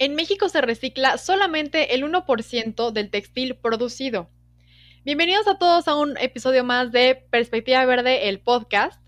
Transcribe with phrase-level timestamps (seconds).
[0.00, 4.30] en México se recicla solamente el 1% del textil producido.
[5.04, 8.98] Bienvenidos a todos a un episodio más de Perspectiva Verde, el podcast.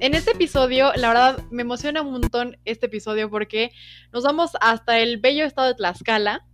[0.00, 3.72] En este episodio, la verdad, me emociona un montón este episodio porque
[4.14, 6.46] nos vamos hasta el bello estado de Tlaxcala,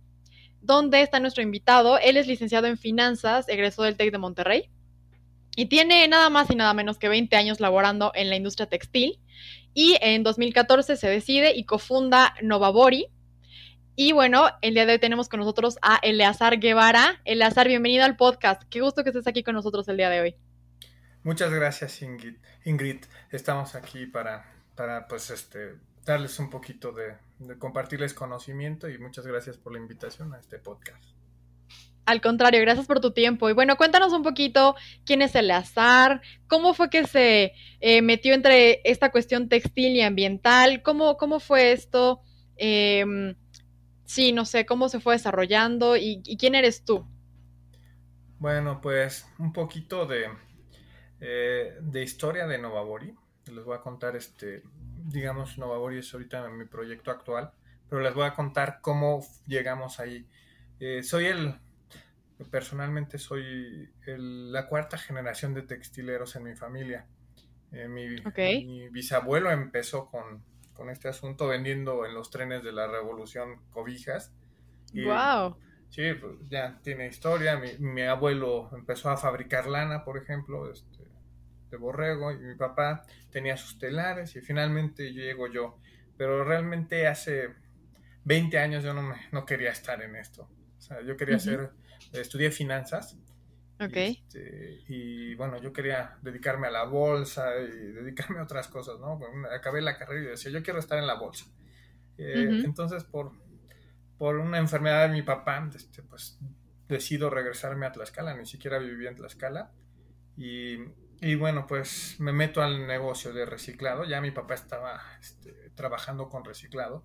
[0.59, 1.99] donde está nuestro invitado.
[1.99, 4.72] Él es licenciado en finanzas, egresó del TEC de Monterrey.
[5.55, 9.19] Y tiene nada más y nada menos que 20 años laborando en la industria textil.
[9.73, 13.07] Y en 2014 se decide y cofunda Novabori.
[13.95, 17.21] Y bueno, el día de hoy tenemos con nosotros a Eleazar Guevara.
[17.25, 18.63] Eleazar, bienvenido al podcast.
[18.69, 20.35] Qué gusto que estés aquí con nosotros el día de hoy.
[21.23, 22.35] Muchas gracias, Ingrid.
[22.65, 23.05] Ingrid.
[23.31, 29.27] Estamos aquí para, para pues, este, darles un poquito de, de compartirles conocimiento y muchas
[29.27, 31.12] gracias por la invitación a este podcast.
[32.05, 33.49] Al contrario, gracias por tu tiempo.
[33.49, 38.81] Y bueno, cuéntanos un poquito quién es Eleazar, cómo fue que se eh, metió entre
[38.83, 42.21] esta cuestión textil y ambiental, cómo, cómo fue esto,
[42.57, 43.35] eh,
[44.05, 47.07] sí, no sé, cómo se fue desarrollando y, y, quién eres tú.
[48.37, 50.27] Bueno, pues un poquito de,
[51.21, 53.15] eh, de historia de Novabori.
[53.45, 54.63] Les voy a contar, este,
[55.05, 57.51] digamos, Novabori es ahorita mi proyecto actual,
[57.89, 60.27] pero les voy a contar cómo llegamos ahí.
[60.79, 61.55] Eh, soy el
[62.49, 67.05] personalmente soy el, la cuarta generación de textileros en mi familia.
[67.71, 68.65] Eh, mi, okay.
[68.65, 74.33] mi, bisabuelo empezó con, con, este asunto vendiendo en los trenes de la revolución cobijas.
[74.93, 75.57] Y, ¡Wow!
[75.89, 77.57] Sí, pues ya tiene historia.
[77.57, 81.03] Mi, mi, abuelo empezó a fabricar lana, por ejemplo, este,
[81.69, 85.79] de borrego, y mi papá tenía sus telares, y finalmente llego yo.
[86.17, 87.49] Pero realmente hace
[88.25, 90.47] 20 años yo no, me, no quería estar en esto.
[90.77, 91.43] O sea, yo quería uh -huh.
[91.43, 91.71] ser
[92.11, 93.17] estudié finanzas.
[93.79, 93.95] Ok.
[93.95, 98.99] Y, este, y, bueno, yo quería dedicarme a la bolsa y dedicarme a otras cosas,
[98.99, 99.19] ¿no?
[99.55, 101.45] Acabé la carrera y decía, yo quiero estar en la bolsa.
[102.17, 102.65] Eh, uh -huh.
[102.65, 103.31] Entonces, por,
[104.17, 106.39] por una enfermedad de mi papá, este, pues
[106.87, 109.71] decido regresarme a Tlaxcala, ni siquiera vivía en Tlaxcala.
[110.37, 110.77] Y,
[111.21, 114.03] y bueno, pues me meto al negocio de reciclado.
[114.05, 117.03] Ya mi papá estaba este, trabajando con reciclado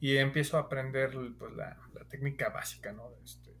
[0.00, 3.10] y empiezo a aprender pues, la, la técnica básica, ¿no?
[3.24, 3.51] Este,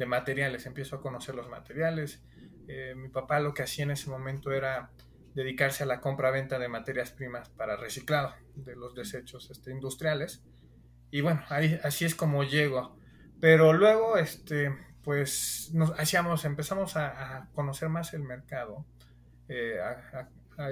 [0.00, 2.22] de materiales, empiezo a conocer los materiales.
[2.68, 4.90] Eh, mi papá lo que hacía en ese momento era
[5.34, 10.42] dedicarse a la compra-venta de materias primas para reciclado de los desechos este, industriales.
[11.10, 12.96] Y bueno, ahí, así es como llego.
[13.42, 14.74] Pero luego, este,
[15.04, 18.86] pues, nos hacíamos, empezamos a, conocer más el mercado
[19.48, 19.76] eh,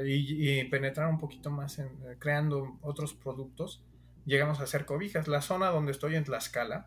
[0.06, 3.84] y, y, penetrar un poquito más en eh, creando otros productos.
[4.24, 5.28] Llegamos a hacer cobijas.
[5.28, 6.86] La zona donde estoy en Tlaxcala,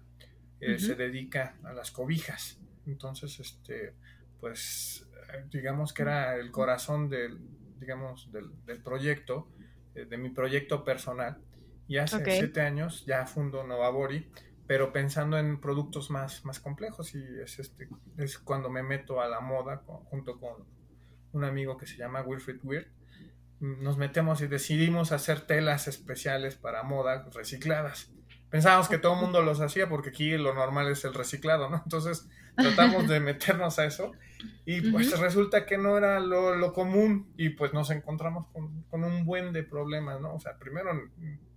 [0.62, 0.80] eh, uh -huh.
[0.80, 2.60] se dedica a las cobijas.
[2.86, 3.96] Entonces, este,
[4.40, 5.08] pues,
[5.52, 7.40] digamos que era el corazón del,
[7.80, 9.48] digamos, del, del proyecto,
[9.96, 11.38] eh, de mi proyecto personal.
[11.88, 12.38] Y hace okay.
[12.38, 14.30] siete años ya fundo Novabori,
[14.68, 19.28] pero pensando en productos más, más complejos y es, este, es cuando me meto a
[19.28, 20.64] la moda con, junto con
[21.34, 22.92] un amigo que se llama Wilfried Weir.
[23.60, 28.12] Nos metemos y decidimos hacer telas especiales para moda recicladas
[28.51, 31.81] pensábamos que todo el mundo los hacía porque aquí lo normal es el reciclado, ¿no?
[31.84, 34.12] Entonces tratamos de meternos a eso
[34.66, 35.22] y pues uh -huh.
[35.22, 39.53] resulta que no era lo, lo, común y pues nos encontramos con, con, un buen
[39.53, 40.35] de problemas, ¿no?
[40.35, 40.91] O sea, primero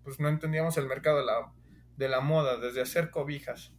[0.05, 1.53] pues no entendíamos el mercado de la,
[1.97, 3.73] de la moda, desde hacer cobijas,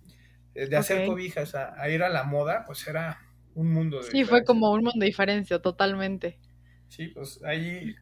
[0.54, 1.08] eh, de hacer okay.
[1.08, 3.20] cobijas a, a, ir a la moda, pues era
[3.54, 4.30] un mundo de Sí, diferencia.
[4.30, 6.38] fue como un mundo de diferencia, totalmente.
[6.90, 7.96] Sí, pues ahí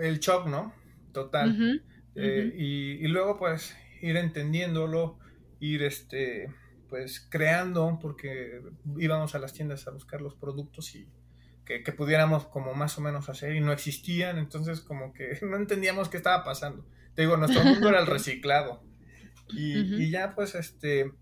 [0.00, 0.72] el shock, ¿no?
[1.12, 1.50] Total.
[1.50, 1.82] Uh -huh.
[2.16, 5.18] Eh, y, y luego pues ir entendiéndolo,
[5.60, 6.52] ir este,
[6.88, 8.60] pues creando, porque
[8.98, 11.08] íbamos a las tiendas a buscar los productos y
[11.64, 15.56] que, que, pudiéramos como más o menos hacer y no existían, entonces como que no
[15.56, 16.84] entendíamos qué estaba pasando.
[17.14, 18.82] Te digo, nuestro mundo era el reciclado.
[19.50, 20.00] Y, uh -huh.
[20.00, 21.12] y, ya pues este,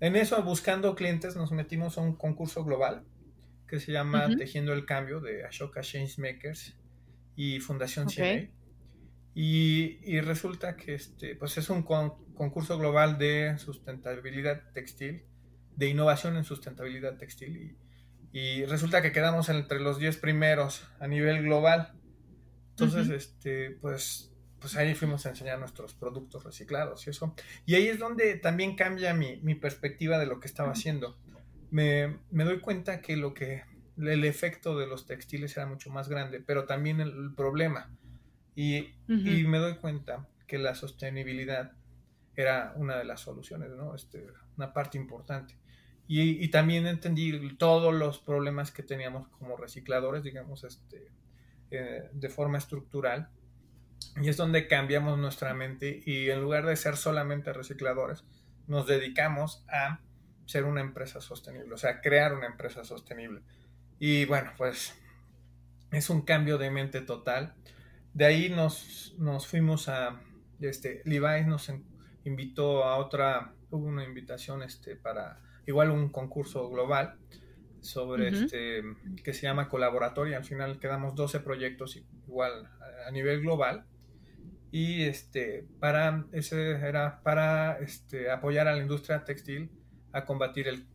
[0.00, 3.04] en eso buscando clientes nos metimos a un concurso global
[3.66, 4.38] que se llama uh -huh.
[4.38, 6.76] Tejiendo el Cambio de Ashoka Changemakers
[7.36, 8.53] y Fundación okay.
[9.34, 15.24] Y, y, resulta que este, pues es un con, concurso global de sustentabilidad textil,
[15.74, 17.76] de innovación en sustentabilidad textil.
[18.32, 21.94] Y, y resulta que quedamos entre los 10 primeros a nivel global.
[22.70, 23.16] Entonces, uh -huh.
[23.16, 27.34] este, pues, pues ahí fuimos a enseñar nuestros productos reciclados y eso.
[27.66, 31.18] Y ahí es donde también cambia mi, mi perspectiva de lo que estaba haciendo.
[31.70, 33.64] Me, me, doy cuenta que lo que
[33.96, 37.90] el efecto de los textiles era mucho más grande, pero también el, el problema
[38.54, 39.40] y, uh -huh.
[39.40, 41.72] y, me doy cuenta que la sostenibilidad
[42.36, 43.94] era una de las soluciones, ¿no?
[43.94, 45.56] Este, una parte importante.
[46.06, 51.10] Y, también entendí todos los problemas que teníamos como recicladores, digamos, este,
[51.70, 53.30] eh, de forma estructural.
[54.20, 58.24] Y es donde cambiamos nuestra mente y en lugar de ser solamente recicladores,
[58.66, 60.00] nos dedicamos a
[60.44, 63.40] ser una empresa sostenible, o sea, crear una empresa sostenible.
[63.98, 64.94] Y bueno, pues
[65.90, 67.54] es un cambio de mente total.
[68.14, 70.20] De ahí nos, nos fuimos a,
[70.60, 71.70] este, Levi's nos
[72.24, 77.18] invitó a otra, hubo una invitación este, para igual un concurso global
[77.80, 78.82] sobre este
[79.22, 80.36] que se llama colaboratorio.
[80.36, 82.70] Al final quedamos 12 proyectos igual
[83.06, 83.84] a, nivel global.
[84.70, 89.70] Y este para ese era para este, apoyar a la industria textil
[90.12, 90.86] a combatir el,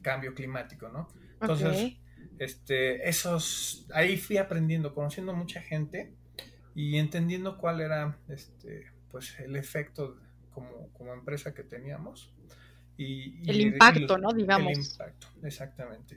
[0.00, 1.08] cambio climático, ¿no?
[1.40, 1.98] Entonces,
[2.38, 6.12] este, esos, ahí fui aprendiendo, conociendo mucha gente
[6.74, 10.16] y entendiendo cuál era este, pues el efecto
[10.52, 12.32] como, como empresa que teníamos
[12.98, 14.32] y, el impacto, ¿no?
[14.32, 14.72] Digamos.
[14.72, 16.16] El impacto, exactamente.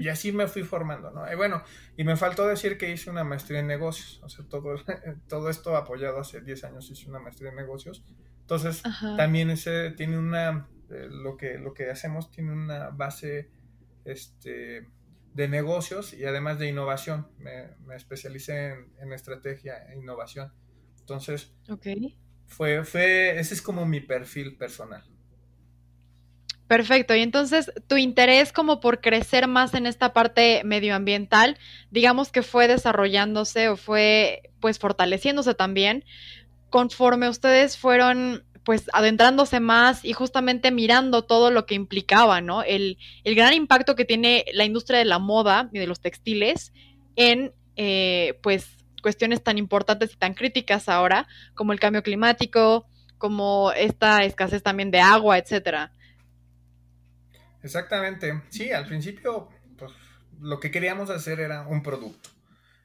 [0.00, 1.30] Y, así me fui formando, ¿no?
[1.30, 1.62] Y bueno,
[1.94, 4.74] y me faltó decir que hice una maestría en negocios, o sea, todo,
[5.28, 8.02] todo esto apoyado hace 10 años hice una maestría en negocios.
[8.40, 8.82] Entonces,
[9.18, 13.50] también ese tiene una, eh, lo, que, lo que hacemos tiene una base
[14.06, 14.88] este,
[15.34, 17.28] de negocios y además de innovación.
[17.38, 20.52] Me, me especialicé en, en, estrategia e innovación.
[21.00, 22.18] Entonces, okay.
[22.46, 25.04] fue, fue, ese es como mi perfil personal.
[26.68, 31.58] Perfecto, y entonces tu interés como por crecer más en esta parte medioambiental,
[31.90, 36.04] digamos que fue desarrollándose o fue pues fortaleciéndose también
[36.72, 42.62] conforme ustedes fueron pues adentrándose más y justamente mirando todo lo que implicaba, ¿no?
[42.62, 46.72] El, el gran impacto que tiene la industria de la moda y de los textiles
[47.16, 52.86] en eh, pues cuestiones tan importantes y tan críticas ahora como el cambio climático,
[53.18, 55.92] como esta escasez también de agua, etcétera.
[57.62, 58.42] Exactamente.
[58.48, 59.92] Sí, al principio, pues
[60.40, 62.30] lo que queríamos hacer era un producto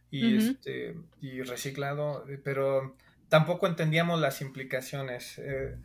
[0.09, 2.95] y, este, y reciclado, pero
[3.29, 5.37] tampoco entendíamos las implicaciones.
[5.37, 5.77] Eh,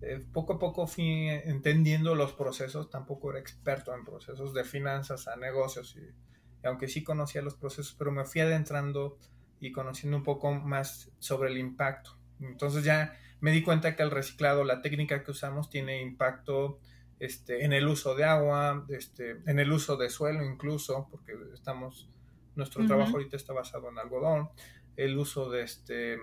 [0.00, 5.26] eh, poco a poco fui entendiendo los procesos, tampoco era experto en procesos de finanzas
[5.26, 9.18] a negocios, y, aunque sí conocía los procesos, pero me fui adentrando
[9.60, 12.16] y conociendo un poco más sobre el impacto.
[12.40, 16.78] Entonces ya me di cuenta que el reciclado, la técnica que usamos, tiene impacto
[17.18, 22.08] este, en el uso de agua, este, en el uso de suelo incluso, porque estamos,
[22.54, 24.50] nuestro trabajo ahorita está basado en algodón,
[24.96, 26.18] el uso de este,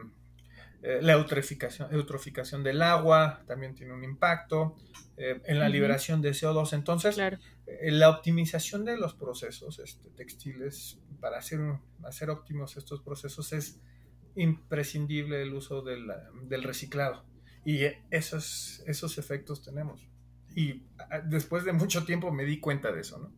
[0.87, 4.75] eh, la eutroficación, eutroficación del agua también tiene un impacto,
[5.17, 6.73] eh, en la liberación de CO2.
[6.73, 11.59] Entonces, eh, la optimización de los procesos este, textiles, para hacer,
[12.03, 13.81] hacer óptimos estos procesos, es
[14.35, 16.05] imprescindible el uso del,
[16.43, 17.25] del reciclado.
[17.65, 17.79] Y
[18.11, 20.07] esos, esos efectos tenemos
[20.55, 20.83] y
[21.25, 23.33] después de mucho tiempo me di cuenta de eso, ¿no?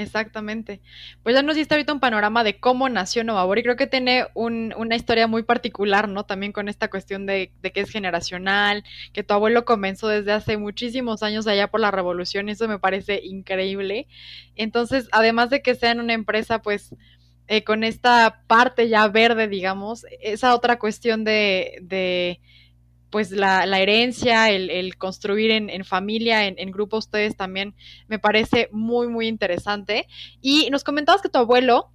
[0.00, 0.80] Exactamente.
[1.22, 4.24] Pues ya nos diste ahorita un panorama de cómo nació Novabor y creo que tiene
[4.34, 6.24] una historia muy particular, ¿no?
[6.24, 8.82] También con esta cuestión de, que es generacional,
[9.12, 13.20] que tu abuelo comenzó desde hace muchísimos años allá por la revolución eso me parece
[13.22, 14.08] increíble.
[14.56, 16.94] Entonces, además de que sean una empresa, pues,
[17.46, 22.40] eh, con esta parte ya verde, digamos, esa otra cuestión de
[23.10, 27.74] pues la, la herencia, el, construir en, en familia, en, en, grupo, ustedes también
[28.08, 30.06] me parece muy, muy interesante.
[30.40, 31.90] Y nos comentabas que tu abuelo,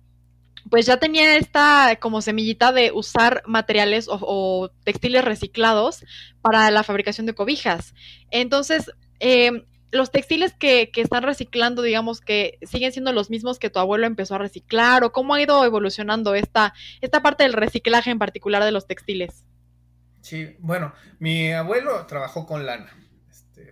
[0.70, 6.04] pues ya tenía esta como semillita de usar materiales o, textiles reciclados
[6.42, 7.94] para la fabricación de cobijas.
[8.32, 13.70] Entonces, eh, los textiles que, que, están reciclando, digamos que siguen siendo los mismos que
[13.70, 18.12] tu abuelo empezó a reciclar, o cómo ha ido evolucionando esta, esta parte del reciclaje
[18.12, 19.46] en particular de los textiles.
[20.26, 22.92] Sí, bueno, mi abuelo trabajó con lana.
[23.30, 23.70] Este,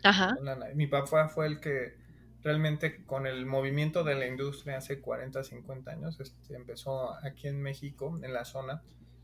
[0.76, 1.96] Mi papá fue el que
[2.44, 7.60] realmente con el movimiento de la industria hace 40, 50 años, este, empezó aquí en
[7.60, 8.84] México, en la zona,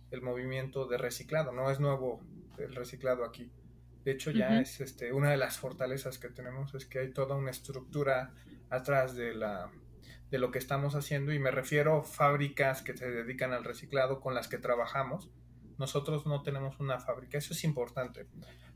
[0.09, 1.51] el movimiento de reciclado.
[1.51, 2.19] No es nuevo
[2.57, 3.51] el reciclado aquí.
[4.03, 7.36] De hecho, ya es este, una de las fortalezas que tenemos, es que hay toda
[7.36, 8.33] una estructura
[8.71, 9.69] atrás de, la,
[10.31, 14.19] de lo que estamos haciendo y me refiero a fábricas que se dedican al reciclado
[14.19, 15.29] con las que trabajamos
[15.79, 18.27] nosotros no tenemos una fábrica, eso es importante.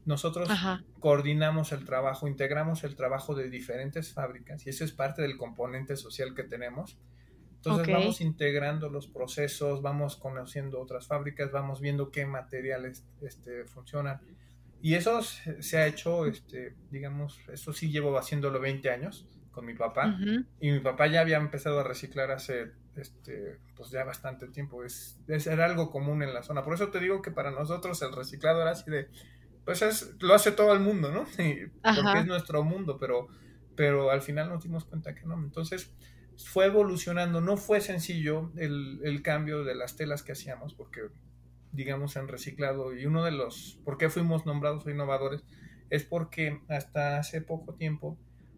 [0.05, 0.50] Nosotros
[1.00, 5.95] coordinamos el trabajo, integramos el trabajo de diferentes fábricas y eso es parte del componente
[5.95, 6.98] social que tenemos.
[7.55, 14.19] Entonces vamos integrando los procesos, vamos conociendo otras fábricas, vamos viendo qué materiales este, funcionan.
[14.81, 19.75] Y eso se ha hecho, este, digamos, eso sí llevo haciéndolo 20 años con mi
[19.75, 20.17] papá.
[20.60, 24.83] Y mi papá ya había empezado a reciclar hace este, pues ya bastante tiempo.
[24.83, 26.63] Es, era algo común en la zona.
[26.63, 29.07] Por eso te digo que para nosotros el reciclado era así de,
[29.65, 31.25] pues es, lo hace todo el mundo, ¿no?
[31.35, 33.27] porque es nuestro mundo, pero,
[33.75, 35.35] pero al final nos dimos cuenta que no.
[35.35, 35.93] Entonces
[36.38, 41.01] fue evolucionando, no fue sencillo el, el cambio de las telas que hacíamos, porque
[41.71, 45.43] digamos en reciclado y uno de los, ¿por qué fuimos nombrados innovadores?
[45.89, 48.17] Es porque hasta hace poco tiempo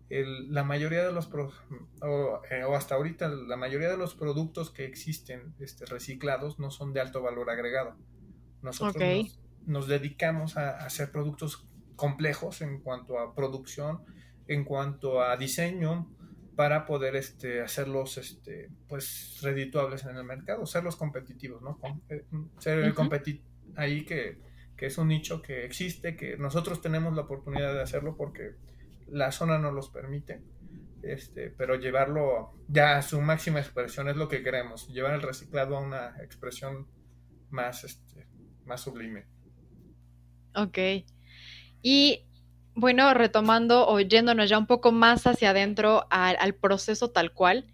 [0.10, 5.56] la mayoría de los, eh, o, hasta ahorita, la mayoría de los productos que existen
[5.60, 7.96] este, reciclados no son de alto valor agregado.
[8.62, 14.04] Nosotros nos, dedicamos a, hacer productos complejos en cuanto a producción,
[14.48, 16.12] en cuanto a diseño,
[16.56, 21.80] para poder este, hacerlos este, pues, redituables en el mercado, hacerlos competitivos, ¿no?
[22.10, 22.26] Eh,
[22.60, 22.94] ser
[23.76, 24.38] ahí que,
[24.78, 28.56] que es un nicho que existe, que nosotros tenemos la oportunidad de hacerlo porque
[29.08, 30.42] la zona no los permite,
[31.02, 35.78] este, pero llevarlo ya a su máxima expresión es lo que queremos, llevar el reciclado
[35.78, 36.88] a una expresión
[37.50, 38.28] más, este,
[38.66, 39.26] más sublime.
[40.56, 40.78] Ok.
[41.82, 42.26] Y
[42.74, 47.68] bueno, retomando o yéndonos ya un poco más hacia adentro al, proceso tal cual,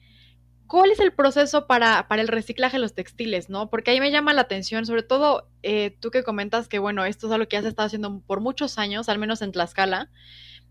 [0.68, 3.70] ¿cuál es el proceso para, para, el reciclaje de los textiles, no?
[3.70, 7.28] Porque ahí me llama la atención, sobre todo eh, tú que comentas que, bueno, esto
[7.28, 10.12] es algo que se está haciendo por muchos años, al menos en Tlaxcala,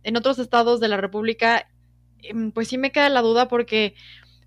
[0.02, 1.69] en otros estados de la República,
[2.23, 3.95] em, pues sí me queda la duda porque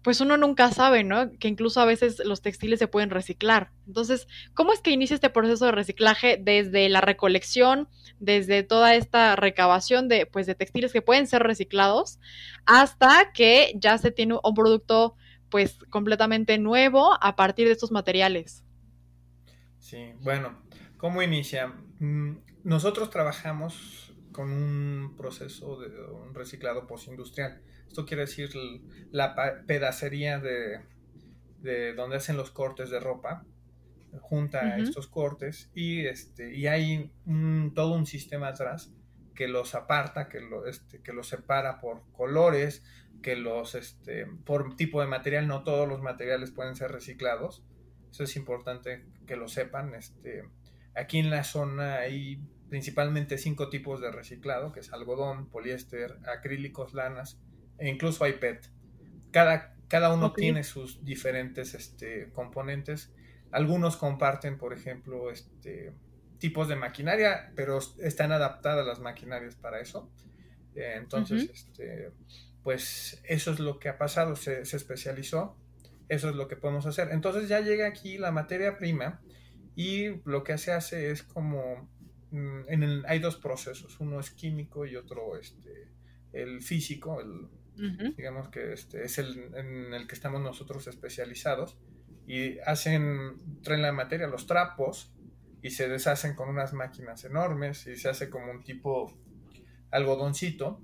[0.03, 1.31] pues uno nunca sabe, ¿no?
[1.39, 3.71] Que incluso a veces los textiles se pueden reciclar.
[3.87, 7.87] Entonces, ¿cómo es que inicia este proceso de reciclaje desde la recolección,
[8.19, 12.19] desde toda esta recabación de, pues, de textiles que pueden ser reciclados,
[12.65, 15.15] hasta que ya se tiene un producto,
[15.49, 18.65] pues, completamente nuevo a partir de estos materiales?
[19.79, 20.63] Sí, bueno,
[20.97, 21.67] ¿cómo inicia?
[21.99, 24.02] Mm, nosotros trabajamos
[24.33, 27.61] con un proceso de un reciclado postindustrial.
[27.87, 28.49] Esto quiere decir
[29.11, 30.81] la pedacería de,
[31.59, 33.45] de donde hacen los cortes de ropa,
[34.19, 37.11] junta estos cortes y, este, y hay
[37.73, 38.91] todo un sistema atrás
[39.33, 42.83] que los aparta, que, lo, este, que los separa por colores,
[43.21, 47.63] que los, este, por tipo de material, no todos los materiales pueden ser reciclados.
[48.11, 49.95] Eso es importante que lo sepan.
[49.95, 50.43] Este,
[50.93, 52.41] aquí en la zona hay
[52.73, 57.39] principalmente cinco tipos de reciclado, que es algodón, poliéster, acrílicos, lanas
[57.77, 58.67] e incluso hay PET.
[59.29, 63.13] Cada, cada uno tiene sus diferentes este, componentes.
[63.51, 65.93] Algunos comparten, por ejemplo, este,
[66.39, 70.11] tipos de maquinaria, pero están adaptadas las maquinarias para eso.
[70.73, 72.09] Entonces, este,
[72.63, 75.55] pues eso es lo que ha pasado, se, se especializó,
[76.09, 77.09] eso es lo que podemos hacer.
[77.11, 79.21] Entonces ya llega aquí la materia prima
[79.75, 81.92] y lo que se hace es como
[82.33, 85.89] en el, hay dos procesos, uno es químico y otro este,
[86.31, 87.47] el físico, el,
[88.15, 91.77] digamos que este, es el en el que estamos nosotros especializados
[92.27, 95.13] y hacen, traen la materia, los trapos
[95.61, 99.13] y se deshacen con unas máquinas enormes y se hace como un tipo
[99.91, 100.81] algodoncito.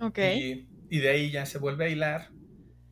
[0.00, 0.68] Okay.
[0.90, 2.30] Y, y de ahí ya se vuelve a hilar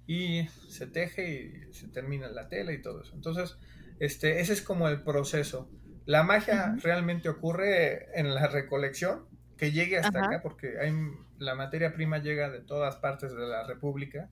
[0.07, 3.15] y se teje y se termina la tela y todo eso.
[3.15, 3.57] Entonces,
[3.99, 5.71] este, ese es como el proceso.
[6.05, 10.93] La magia realmente ocurre en la recolección, que llegue hasta acá, porque hay,
[11.39, 14.29] la materia prima llega de todas partes de la República.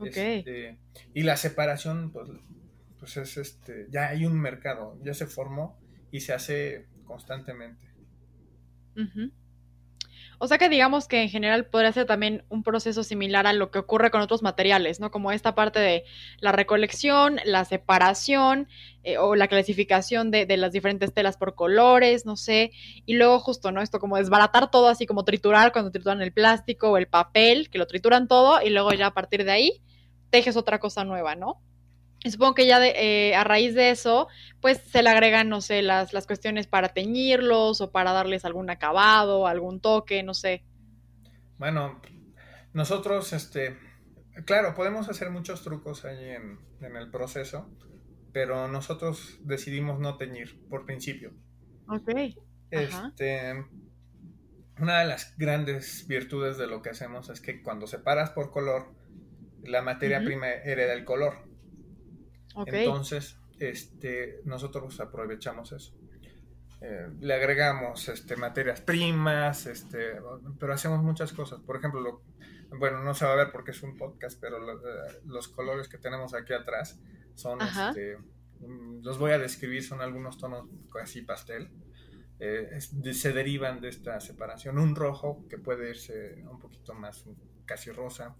[0.00, 0.78] Este,
[1.14, 2.28] y la separación, pues,
[2.98, 5.78] pues es este, ya hay un mercado, ya se formó
[6.10, 7.86] y se hace constantemente.
[10.40, 13.72] O sea que digamos que en general podría ser también un proceso similar a lo
[13.72, 15.10] que ocurre con otros materiales, ¿no?
[15.10, 16.04] Como esta parte de
[16.38, 18.68] la recolección, la separación
[19.02, 22.70] eh, o la clasificación de, de, las diferentes telas por colores, no sé,
[23.04, 23.82] y luego justo, ¿no?
[23.82, 27.78] Esto como desbaratar todo, así como triturar cuando trituran el plástico o el papel, que
[27.78, 29.82] lo trituran todo y luego ya a partir de ahí
[30.30, 31.60] tejes otra cosa nueva, ¿no?
[32.24, 34.28] Supongo que ya de, eh, a raíz de eso,
[34.60, 38.70] pues se le agregan, no sé, las, las cuestiones para teñirlos o para darles algún
[38.70, 40.64] acabado, algún toque, no sé.
[41.58, 42.00] Bueno,
[42.72, 43.76] nosotros, este,
[44.44, 47.70] claro, podemos hacer muchos trucos ahí en, el proceso,
[48.32, 51.32] pero nosotros decidimos no teñir por principio.
[51.88, 52.10] Ok.
[52.70, 53.64] Este,
[54.78, 58.94] una de las grandes virtudes de lo que hacemos es que cuando separas por color,
[59.64, 61.47] la materia prima hereda el color.
[62.66, 65.94] Entonces, este, nosotros aprovechamos eso.
[66.80, 70.20] Eh, le agregamos este, materias primas, este,
[70.60, 71.60] pero hacemos muchas cosas.
[71.60, 72.22] Por ejemplo,
[72.70, 75.98] bueno, no se va a ver porque es un podcast, pero eh, los colores que
[75.98, 77.00] tenemos aquí atrás
[77.34, 78.18] son, este,
[78.60, 80.68] mm, los voy a describir, son algunos tonos
[81.02, 81.68] así pastel.
[82.40, 84.78] Eh, se derivan de esta separación.
[84.78, 87.24] Un rojo que puede irse un poquito más
[87.64, 88.36] casi rosa.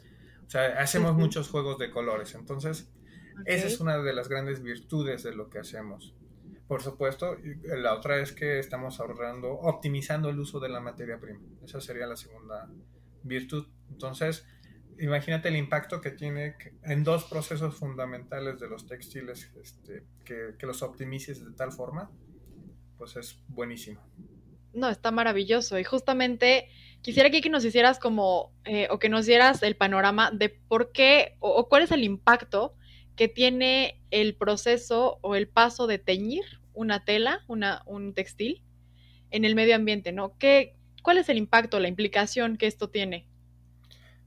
[0.47, 2.37] O sea, hacemos muchos juegos de colores.
[2.37, 2.89] Entonces,
[3.45, 6.15] esa es una de las grandes virtudes de lo que hacemos.
[6.67, 11.41] Por supuesto, la otra es que estamos ahorrando, optimizando el uso de la materia prima.
[11.65, 12.69] Esa sería la segunda
[13.23, 13.67] virtud.
[13.91, 14.47] Entonces,
[14.99, 20.67] imagínate el impacto que tiene en dos procesos fundamentales de los textiles, este, que, que,
[20.67, 22.11] los optimices de tal forma,
[22.99, 24.03] pues es buenísimo.
[24.75, 25.79] No, está maravilloso.
[25.79, 26.69] Y justamente
[27.03, 31.37] quisiera que nos hicieras como, eh, o que nos dieras el panorama de por qué
[31.41, 32.75] o, cuál es el impacto
[33.19, 38.65] que tiene el proceso o el paso de teñir una tela, una, un textil,
[39.31, 40.39] en el medio ambiente, ¿no?
[40.39, 43.29] ¿Qué, ¿Cuál es el impacto, la implicación que esto tiene?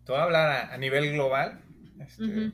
[0.05, 1.63] Te voy a hablar a, nivel global.
[1.99, 2.51] Este,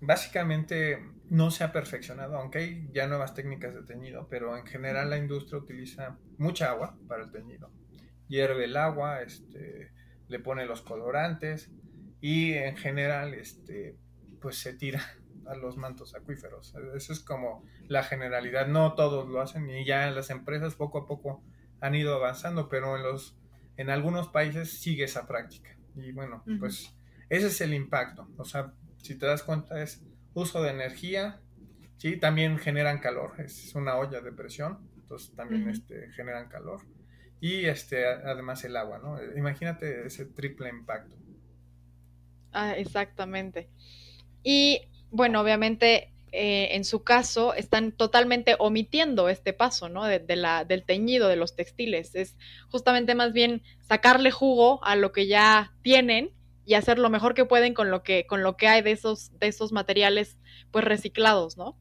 [0.00, 0.98] básicamente
[1.28, 5.18] no se ha perfeccionado, aunque hay ya nuevas técnicas de teñido, pero en general la
[5.18, 7.70] industria utiliza mucha agua para el teñido
[8.28, 9.90] hierve el agua, este,
[10.28, 11.70] le pone los colorantes
[12.20, 13.96] y en general este,
[14.40, 15.02] pues se tira
[15.48, 16.74] a los mantos acuíferos.
[16.94, 18.66] Eso es como la generalidad.
[18.66, 21.42] No todos lo hacen y ya las empresas poco a poco
[21.80, 23.36] han ido avanzando, pero en los
[23.76, 25.76] en algunos países sigue esa práctica.
[25.94, 26.94] Y bueno, pues
[27.28, 28.28] ese es el impacto.
[28.36, 30.02] O sea, si te das cuenta es
[30.34, 31.40] uso de energía,
[31.96, 36.82] sí, también generan calor, es una olla de presión, entonces también este, generan calor
[37.40, 39.16] y este, además el agua, ¿no?
[39.36, 41.16] Imagínate ese triple impacto.
[42.52, 43.68] Ah, exactamente.
[44.42, 50.04] Y bueno, obviamente eh, en su caso están totalmente omitiendo este paso, ¿no?
[50.04, 52.14] De, la, del teñido de los textiles.
[52.14, 52.36] Es
[52.68, 56.30] justamente más bien sacarle jugo a lo que ya tienen
[56.66, 59.38] y hacer lo mejor que pueden con lo que, con lo que hay de esos,
[59.38, 60.36] de esos materiales
[60.70, 61.78] pues reciclados, ¿no?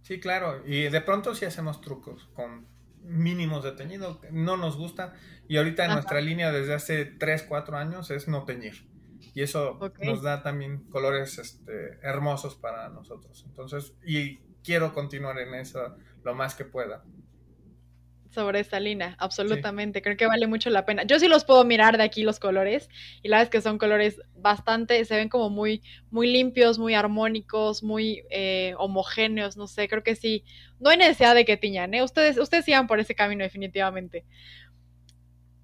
[0.00, 0.62] Sí, claro.
[0.66, 2.66] Y de pronto sí hacemos trucos con
[3.02, 5.12] mínimos de teñido, no nos gusta.
[5.48, 8.86] Y ahorita en nuestra línea desde hace 3, 4 años es no teñir.
[9.34, 13.44] Y eso nos da también colores este, hermosos para nosotros.
[13.46, 17.02] Entonces, y quiero continuar en eso lo más que pueda
[18.32, 20.00] sobre esta línea, absolutamente.
[20.00, 21.02] Creo que vale mucho la pena.
[21.04, 22.88] Yo sí los puedo mirar de aquí los colores
[23.22, 26.94] y la verdad es que son colores bastante, se ven como muy, muy limpios, muy
[26.94, 30.44] armónicos, muy eh, homogéneos, no sé, creo que sí.
[30.80, 32.02] No hay necesidad de que tiñan, ¿eh?
[32.02, 34.24] Ustedes, ustedes sigan por ese camino definitivamente.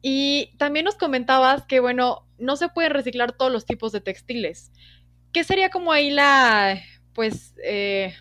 [0.03, 4.73] Y también nos comentabas que, bueno, no se pueden reciclar todos los tipos de textiles.
[5.33, 6.81] ¿Qué sería como ahí la,
[7.13, 8.15] pues, eh,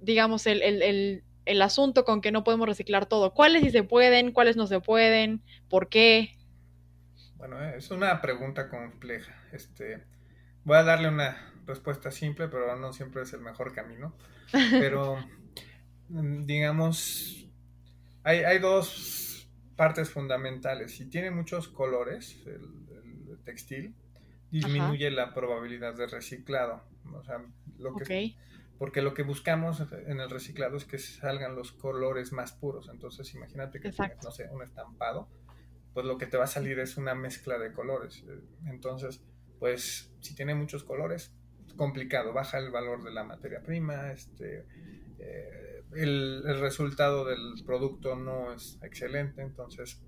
[0.00, 3.34] digamos, el, el el asunto con que no podemos reciclar todo.
[3.34, 4.30] ¿Cuáles sí se pueden?
[4.30, 5.42] ¿Cuáles no se pueden?
[5.68, 6.36] ¿Por qué?
[7.36, 9.34] Bueno, eh, es una pregunta compleja.
[9.52, 10.04] Este,
[10.64, 14.14] voy a darle una respuesta simple, pero no siempre es el mejor camino.
[14.70, 15.16] Pero,
[16.08, 17.46] mm, digamos,
[18.24, 19.29] hay, dos
[19.80, 20.94] partes fundamentales.
[20.94, 23.94] Si tiene muchos colores, el, textil,
[24.50, 26.82] disminuye la probabilidad de reciclado.
[27.14, 27.42] O sea,
[27.78, 28.36] lo que
[28.76, 32.90] porque lo que buscamos en el reciclado es que salgan los colores más puros.
[32.92, 35.30] Entonces, imagínate que tienes, no sé, un estampado,
[35.94, 38.22] pues lo que te va a salir es una mezcla de colores.
[38.66, 39.22] Entonces,
[39.58, 41.32] pues si tiene muchos colores,
[41.76, 44.66] complicado, baja el valor de la materia prima, este,
[45.18, 50.00] eh, el, resultado del producto no es excelente, entonces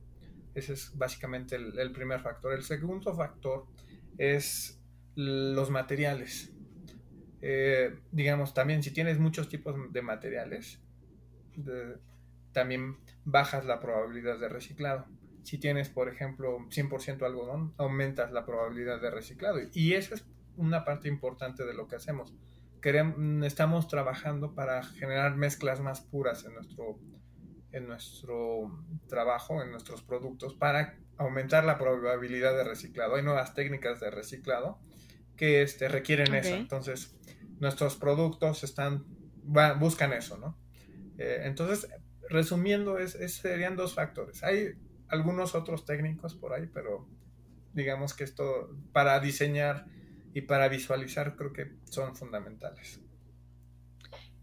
[0.54, 2.52] ese es básicamente el primer factor.
[2.52, 3.66] El segundo factor
[4.18, 4.80] es
[5.14, 6.52] los materiales.
[7.44, 10.80] Eh, digamos, también si tienes muchos tipos de materiales,
[12.52, 15.06] también bajas la probabilidad de reciclado.
[15.42, 19.58] Si tienes, por ejemplo, 100% algodón, aumentas la probabilidad de reciclado.
[19.72, 20.24] Y esa es
[20.56, 22.32] una parte importante de lo que hacemos.
[22.82, 26.98] Queremos, estamos trabajando para generar mezclas más puras en nuestro,
[27.70, 28.70] en nuestro
[29.08, 33.14] trabajo, en nuestros productos, para aumentar la probabilidad de reciclado.
[33.14, 34.80] Hay nuevas técnicas de reciclado
[35.36, 36.54] que este, requieren eso.
[36.54, 37.16] Entonces,
[37.60, 39.04] nuestros productos están,
[39.78, 40.58] buscan eso, ¿no?
[41.18, 41.88] Eh, entonces,
[42.28, 44.42] resumiendo, es, serían dos factores.
[44.42, 44.72] Hay
[45.08, 47.06] algunos otros técnicos por ahí, pero
[47.74, 49.86] digamos que esto para diseñar
[50.34, 53.00] y para visualizar creo que son fundamentales.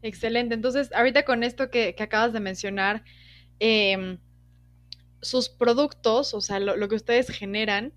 [0.01, 0.55] Excelente.
[0.55, 3.03] Entonces, ahorita con esto que, acabas de mencionar,
[3.59, 4.19] em,
[5.21, 7.93] sus productos, o sea, lo, que ustedes generan,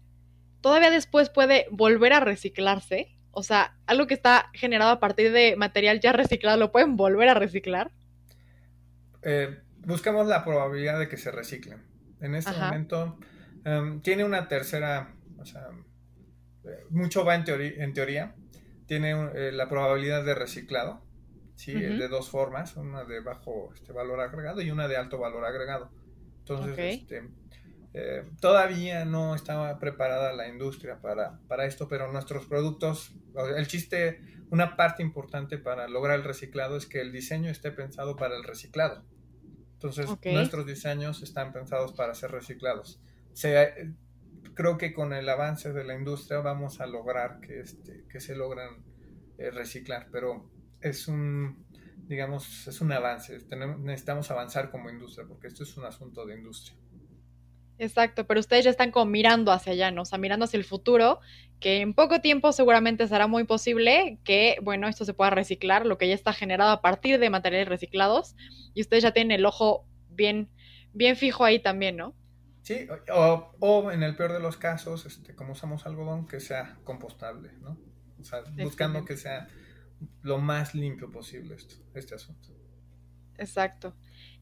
[0.61, 3.16] todavía después puede volver a reciclarse.
[3.31, 7.28] O sea, algo que está generado a partir de material ya reciclado, ¿lo pueden volver
[7.28, 7.92] a reciclar?
[9.22, 11.81] Eh, buscamos la probabilidad de que se reciclen.
[12.20, 13.18] En este momento
[13.64, 15.68] em, tiene una tercera, o sea,
[16.90, 18.35] mucho va en, teoría, en teoría.
[18.87, 21.03] Tiene eh, la probabilidad de reciclado,
[21.55, 21.72] ¿sí?
[21.72, 25.90] de dos formas, una de bajo este, valor agregado y una de alto valor agregado.
[26.40, 27.31] Entonces, este,
[27.94, 33.14] eh, todavía no estaba preparada la industria para, para, esto, pero nuestros productos,
[33.57, 34.20] el chiste,
[34.51, 38.44] una parte importante para lograr el reciclado es que el diseño esté pensado para el
[38.44, 39.05] reciclado.
[39.75, 43.01] Entonces, nuestros diseños están pensados para ser reciclados.
[43.33, 43.92] Se,
[44.55, 48.35] creo que con el avance de la industria vamos a lograr que, este, que se
[48.35, 48.85] logran
[49.38, 50.50] eh, reciclar, pero
[50.81, 51.64] es un,
[52.07, 53.38] digamos, es un avance.
[53.81, 56.76] Necesitamos avanzar como industria, porque esto es un asunto de industria.
[57.78, 60.02] Exacto, pero ustedes ya están como mirando hacia allá, ¿no?
[60.02, 61.20] O sea, mirando hacia el futuro,
[61.59, 65.98] que en poco tiempo seguramente será muy posible que, bueno, esto se pueda reciclar, lo
[65.98, 68.37] que ya está generado a partir de materiales reciclados,
[68.74, 70.50] y ustedes ya tienen el ojo bien,
[70.92, 72.14] bien fijo ahí también, ¿no?
[72.62, 77.53] Sí, o, en el peor de los casos, este, como usamos algodón, que sea compostable,
[77.61, 77.77] ¿no?
[78.20, 79.48] O sea, buscando que sea
[80.22, 82.48] lo más limpio posible esto, este asunto.
[83.37, 83.96] Exacto.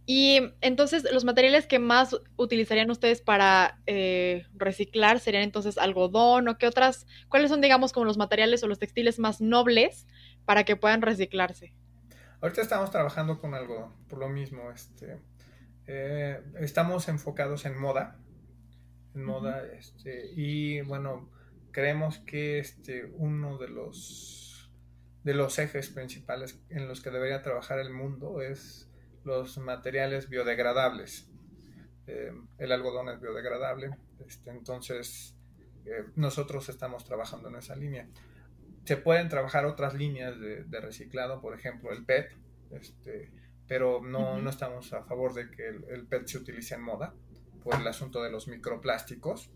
[0.05, 6.59] Y entonces, los materiales que más utilizarían ustedes para eh, reciclar serían entonces algodón o
[6.59, 10.07] qué otras, cuáles son, digamos, como los materiales o los textiles más nobles
[10.45, 11.73] para que puedan reciclarse.
[12.41, 15.21] Ahorita estamos trabajando con algodón, por lo mismo, este,
[15.93, 18.17] eh, estamos enfocados en moda,
[19.13, 21.29] en moda, este, y bueno,
[21.73, 24.71] creemos que este, uno de los,
[25.25, 28.89] de los ejes principales en los que debería trabajar el mundo es
[29.25, 31.29] los materiales biodegradables.
[32.07, 33.91] Eh, el algodón es biodegradable,
[34.25, 35.35] este, entonces
[35.87, 38.07] eh, nosotros estamos trabajando en esa línea.
[38.85, 42.31] Se pueden trabajar otras líneas de, reciclado, por ejemplo, el PET,
[42.71, 43.33] este,
[43.71, 47.15] pero no, no, estamos a favor de que el, PET se utilice en moda
[47.63, 49.49] por el asunto de los microplásticos.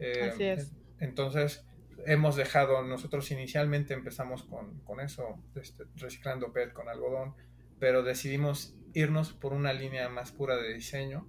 [0.00, 0.72] Eh, Así es.
[0.98, 1.64] Entonces,
[2.06, 7.36] hemos dejado, nosotros inicialmente empezamos con, con eso, este, reciclando PET con algodón,
[7.78, 11.28] pero decidimos irnos por una línea más pura de diseño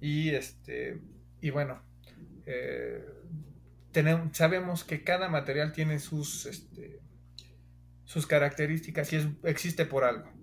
[0.00, 1.00] y este
[1.40, 1.82] y bueno
[2.46, 3.04] eh,
[3.90, 7.00] tenemos, sabemos que cada material tiene sus este,
[8.04, 10.37] sus características y es, existe por algo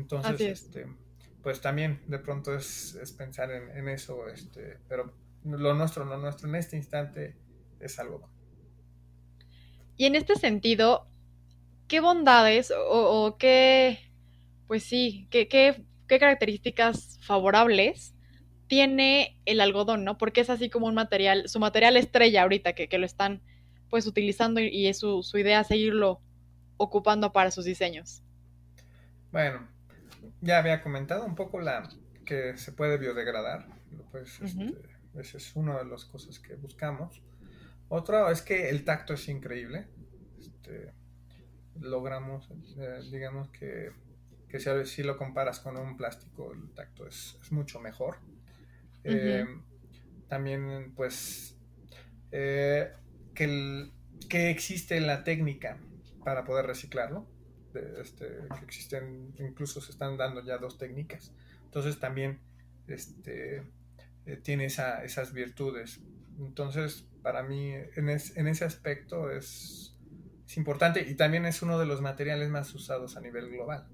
[0.00, 0.86] entonces este
[1.42, 5.12] pues también de pronto es, pensar en, eso este pero
[5.44, 7.36] lo nuestro lo nuestro en este instante
[7.80, 8.28] es algo
[9.96, 11.06] y en este sentido
[11.86, 14.08] qué bondades o, o qué
[14.68, 18.14] pues sí, ¿qué, qué, características favorables
[18.68, 20.18] tiene el algodón, ¿no?
[20.18, 23.42] Porque es así como un material, su material estrella ahorita, que, lo están
[23.88, 26.20] pues utilizando y, es su, idea seguirlo
[26.76, 28.22] ocupando para sus diseños.
[29.32, 29.66] Bueno,
[30.40, 31.88] ya había comentado un poco la
[32.24, 33.66] que se puede biodegradar,
[34.10, 34.74] pues este,
[35.14, 37.22] esa es una de las cosas que buscamos.
[37.88, 39.86] Otra es que el tacto es increíble.
[40.38, 40.92] Este,
[41.80, 43.92] logramos, eh, digamos que
[44.48, 48.18] que si, si, lo comparas con un plástico, el tacto es, mucho mejor.
[49.04, 49.44] Eh,
[50.28, 51.56] también, pues,
[52.32, 52.92] eh,
[53.34, 53.90] que,
[54.28, 55.78] que, existe la técnica
[56.24, 57.26] para poder reciclarlo.
[57.74, 58.26] Este,
[58.58, 61.32] que existen, incluso se están dando ya dos técnicas.
[61.64, 62.38] Entonces también
[62.86, 63.62] este,
[64.26, 66.00] eh, tiene esas virtudes.
[66.38, 69.96] Entonces, para mí, en, en ese aspecto es,
[70.46, 73.86] es importante y también es uno de los materiales más usados a nivel global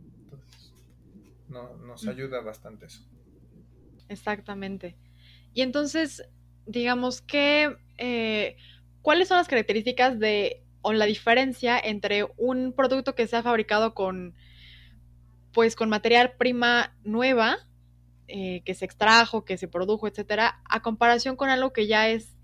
[1.49, 2.09] no, nos mm.
[2.09, 3.03] ayuda bastante eso.
[4.09, 4.97] Exactamente.
[5.55, 6.29] Y entonces,
[6.67, 8.57] digamos que, eh,
[9.03, 13.95] ¿cuáles son las características de, o la diferencia entre un producto que se ha fabricado
[13.95, 14.35] con,
[15.53, 17.57] pues, con material prima nueva,
[18.29, 22.37] eh, que se extrajo, que se produjo, etcétera, a comparación con algo que ya es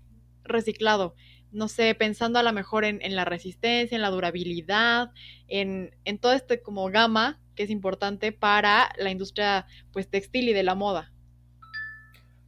[0.43, 1.15] reciclado?
[1.51, 5.11] No sé, pensando a lo mejor en, en la resistencia, en la durabilidad,
[5.47, 10.53] en, en todo este como gama que es importante para la industria pues textil y
[10.53, 11.11] de la moda?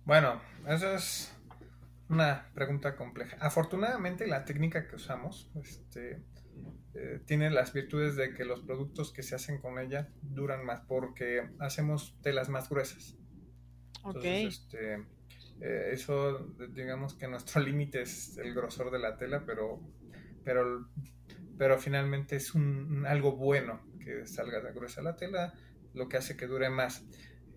[0.06, 1.33] Bueno, esa es
[2.14, 3.38] una pregunta compleja.
[3.40, 6.24] Afortunadamente la técnica que usamos este,
[6.94, 10.82] eh, tiene las virtudes de que los productos que se hacen con ella duran más
[10.88, 13.18] porque hacemos telas más gruesas.
[14.06, 14.96] Entonces, este,
[15.62, 19.82] eh, eso, digamos que nuestro límite es el grosor de la tela, pero,
[20.44, 20.88] pero,
[21.58, 25.54] pero finalmente es un, algo bueno que salga de gruesa la tela,
[25.96, 27.04] lo que hace que dure más.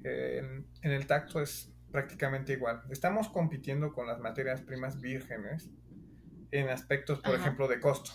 [0.03, 2.82] en, el tacto es prácticamente igual.
[2.90, 5.70] Estamos compitiendo con las materias primas vírgenes
[6.50, 8.11] en aspectos, por ejemplo, de costo.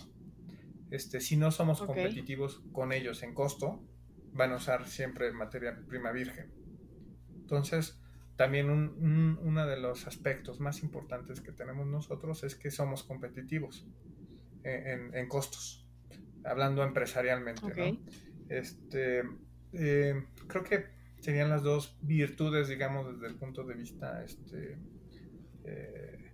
[0.92, 3.82] Este, si no somos competitivos con ellos en costo,
[4.34, 6.52] van a usar siempre materia prima virgen.
[7.34, 8.00] Entonces,
[8.36, 13.84] también uno de los aspectos más importantes que tenemos nosotros es que somos competitivos
[14.62, 15.88] en costos
[16.44, 17.98] hablando empresarialmente.
[18.48, 19.24] Este,
[19.72, 24.76] eh, creo que serían las dos virtudes, digamos, desde el punto de vista este,
[25.64, 26.32] eh,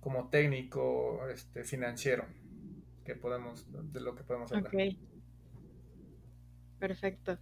[0.00, 2.26] como técnico, este, financiero,
[3.04, 4.74] que podemos, de lo que podemos hablar.
[4.74, 4.96] Ok.
[6.80, 7.38] Perfecto.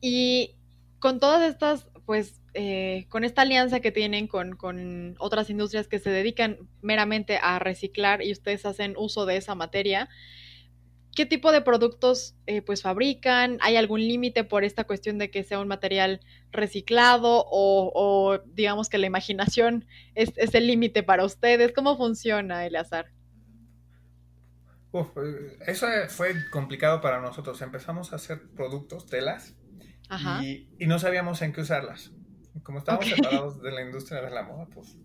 [0.00, 0.56] Y
[0.98, 6.00] con todas estas, pues, eh, con esta alianza que tienen con, con, otras industrias que
[6.00, 10.08] se dedican meramente a reciclar y ustedes hacen uso de esa materia,
[11.14, 13.58] ¿qué tipo de productos eh, pues fabrican?
[13.60, 18.98] ¿Hay algún límite por esta cuestión de que sea un material reciclado o, digamos que
[18.98, 21.72] la imaginación es, el límite para ustedes?
[21.72, 23.06] ¿Cómo funciona, Eleazar?
[24.92, 27.60] Uf, eh, eso fue complicado para nosotros.
[27.62, 29.54] Empezamos a hacer productos, telas,
[30.42, 32.12] y, no sabíamos en qué usarlas.
[32.62, 34.96] Como estábamos separados de la industria de la moda, pues,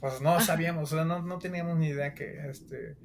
[0.00, 2.96] pues no sabíamos, o sea, no, no teníamos ni idea que este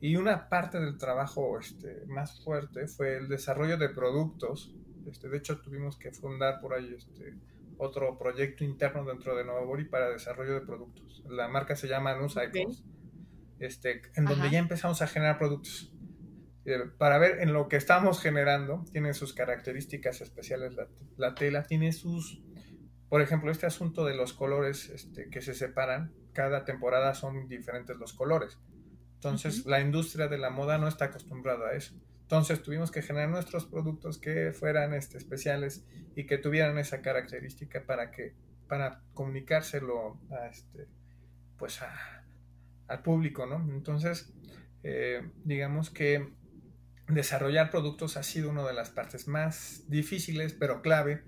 [0.00, 4.74] y una parte del trabajo este, más fuerte fue el desarrollo de productos.
[5.08, 7.34] Este, de hecho, tuvimos que fundar por ahí este,
[7.78, 11.22] otro proyecto interno dentro de Novabori para desarrollo de productos.
[11.28, 12.36] La marca se llama Nus
[13.58, 15.92] este, en donde ya empezamos a generar productos.
[16.66, 21.62] Eh, para ver en lo que estamos generando, tiene sus características especiales la, la, tela,
[21.62, 22.42] tiene sus,
[23.08, 27.96] por ejemplo, este asunto de los colores este, que se separan, cada temporada son diferentes
[27.96, 28.58] los colores.
[29.26, 31.94] Entonces, la industria de la moda no está acostumbrada a eso.
[32.22, 35.84] Entonces, tuvimos que generar nuestros productos que fueran este, especiales
[36.14, 38.34] y que tuvieran esa característica para que
[38.68, 40.86] para comunicárselo a este
[41.56, 41.80] pues
[42.88, 43.56] al público, ¿no?
[43.72, 44.32] Entonces,
[44.82, 46.32] eh, digamos que
[47.08, 51.24] desarrollar productos ha sido una de las partes más difíciles, pero clave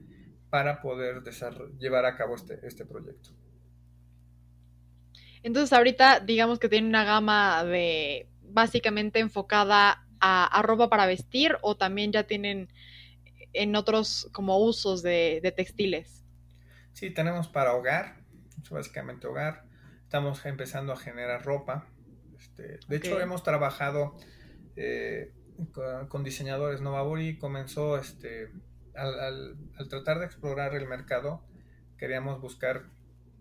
[0.51, 1.23] para poder
[1.79, 3.31] llevar a cabo este, este proyecto.
[5.43, 11.77] Entonces ahorita digamos que tiene una gama de básicamente enfocada a, ropa para vestir o
[11.77, 12.69] también ya tienen
[13.53, 16.25] en otros como usos de, textiles.
[16.93, 18.17] Sí, tenemos para hogar,
[18.71, 19.65] básicamente hogar.
[20.03, 21.87] Estamos empezando a generar ropa.
[22.39, 24.17] Este, de hecho, hemos trabajado
[24.77, 25.33] eh,
[26.09, 26.81] con, diseñadores.
[26.81, 28.51] Novabori comenzó este,
[28.95, 31.43] al, al, tratar de explorar el mercado,
[31.97, 32.85] queríamos buscar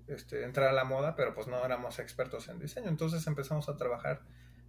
[0.08, 2.90] este, entrar a la moda, pero pues no éramos expertos en diseño.
[2.90, 4.22] Entonces empezamos a trabajar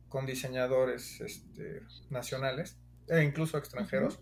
[0.08, 4.20] con diseñadores este, nacionales e incluso extranjeros.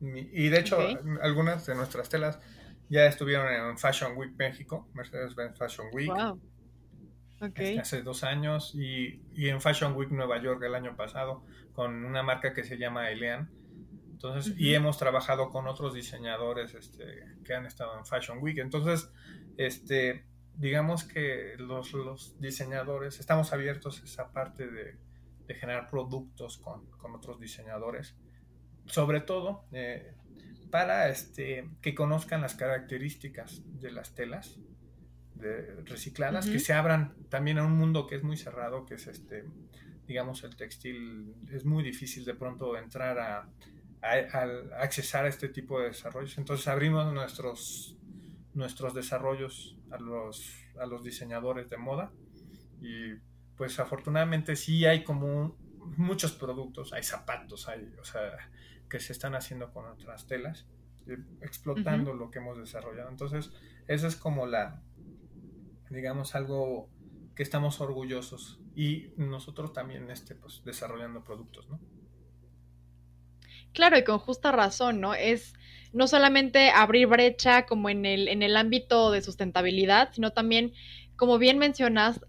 [0.00, 0.78] Y de hecho,
[1.22, 2.40] algunas de nuestras telas
[2.88, 6.10] ya estuvieron en Fashion Week México, Mercedes-Benz Fashion Week.
[7.40, 11.42] Este, hace dos años y, y, en Fashion Week Nueva York el año pasado
[11.72, 13.50] con una marca que se llama Elean.
[14.10, 18.58] Entonces, y hemos trabajado con otros diseñadores este, que han estado en Fashion Week.
[18.58, 19.10] Entonces,
[19.56, 20.26] este,
[20.60, 24.96] digamos que los, diseñadores estamos abiertos a esa parte de,
[25.54, 28.14] generar productos con, otros diseñadores,
[28.86, 30.14] sobre todo eh,
[30.70, 34.60] para este, que conozcan las características de las telas
[35.86, 39.44] recicladas, que se abran también a un mundo que es muy cerrado, que es este,
[40.06, 43.48] digamos, el textil, es muy difícil de pronto entrar a,
[44.02, 46.36] a accesar a este tipo de desarrollos.
[46.38, 47.96] Entonces abrimos nuestros
[48.54, 52.12] nuestros desarrollos a los, a los diseñadores de moda
[52.80, 53.14] y
[53.56, 55.56] pues afortunadamente sí hay como
[55.96, 58.50] muchos productos, hay zapatos, hay, o sea,
[58.88, 60.66] que se están haciendo con otras telas,
[61.06, 63.08] eh, explotando lo que hemos desarrollado.
[63.08, 63.52] Entonces,
[63.86, 64.82] eso es como la,
[65.90, 66.88] digamos, algo
[67.34, 71.80] que estamos orgullosos y nosotros también, este, pues, desarrollando productos, ¿no?
[73.74, 75.14] Claro, y con justa razón, ¿no?
[75.14, 75.52] Es
[75.92, 80.72] no solamente abrir brecha como en el, en el ámbito de sustentabilidad, sino también,
[81.16, 82.20] como bien mencionas,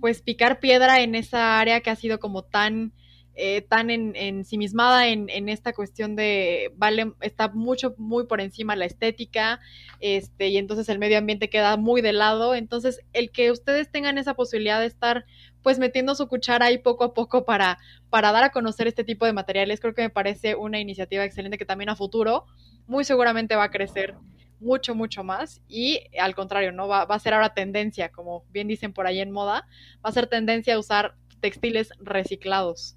[0.00, 2.92] pues picar piedra en esa área que ha sido como tan,
[3.34, 8.76] eh, tan en, ensimismada en, en, esta cuestión de, vale, está mucho, muy por encima
[8.76, 9.58] la estética,
[10.00, 12.54] este, y entonces el medio ambiente queda muy de lado.
[12.54, 15.24] Entonces, el que ustedes tengan esa posibilidad de estar
[15.62, 17.78] pues metiendo su cuchara ahí poco a poco para,
[18.10, 21.56] para dar a conocer este tipo de materiales, creo que me parece una iniciativa excelente
[21.56, 22.46] que también a futuro
[22.86, 24.16] muy seguramente va a crecer
[24.58, 26.88] mucho, mucho más y al contrario, ¿no?
[26.88, 29.66] Va, va, a ser ahora tendencia, como bien dicen por ahí en moda,
[30.04, 32.96] va a ser tendencia a usar textiles reciclados.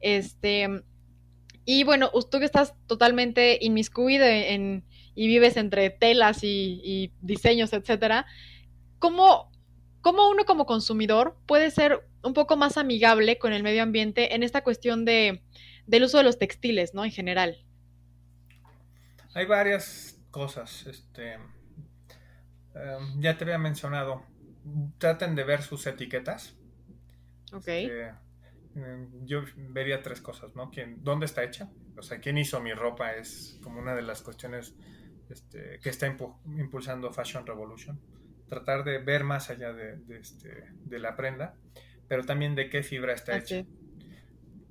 [0.00, 0.68] Este,
[1.64, 4.84] y bueno, tú que estás totalmente inmiscuido en,
[5.14, 8.26] y vives entre telas y, diseños, etcétera,
[8.98, 9.50] ¿cómo,
[10.00, 14.42] ¿cómo, uno como consumidor puede ser un poco más amigable con el medio ambiente en
[14.42, 15.42] esta cuestión de,
[15.86, 17.04] del uso de los textiles, ¿no?
[17.04, 17.64] En general.
[19.34, 20.86] Hay varias cosas.
[20.86, 24.24] Este, em, ya te había mencionado.
[24.98, 26.54] Traten de ver sus etiquetas.
[27.52, 27.68] Ok.
[27.68, 28.12] Este,
[29.24, 30.70] yo vería tres cosas, ¿no?
[30.70, 31.70] ¿Quién, ¿Dónde está hecha?
[31.96, 33.12] O sea, ¿quién hizo mi ropa?
[33.12, 34.74] Es como una de las cuestiones
[35.28, 38.00] este, que está impulsando Fashion Revolution.
[38.48, 41.54] tratar de ver más allá de, este, de la prenda,
[42.08, 43.64] pero también de qué fibra está hecha.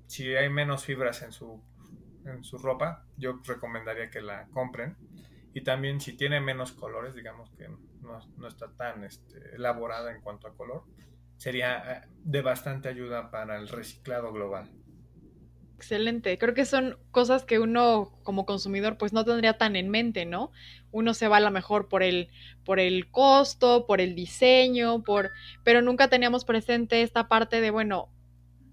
[0.07, 1.63] Si hay menos fibras en su,
[2.25, 4.97] en su ropa, yo recomendaría que la compren.
[5.53, 7.67] Y también si tiene menos colores, digamos que
[8.01, 10.83] no, no está tan este, elaborada en cuanto a color,
[11.39, 14.69] sería eh, de bastante ayuda para el reciclado global.
[15.75, 16.37] Excelente.
[16.37, 20.51] Creo que son cosas que uno como consumidor pues no tendría tan en mente, ¿no?
[20.91, 22.27] Uno se va a lo mejor por el,
[22.65, 25.31] por el costo, por el diseño, por,
[25.63, 28.09] pero nunca teníamos presente esta parte de, bueno,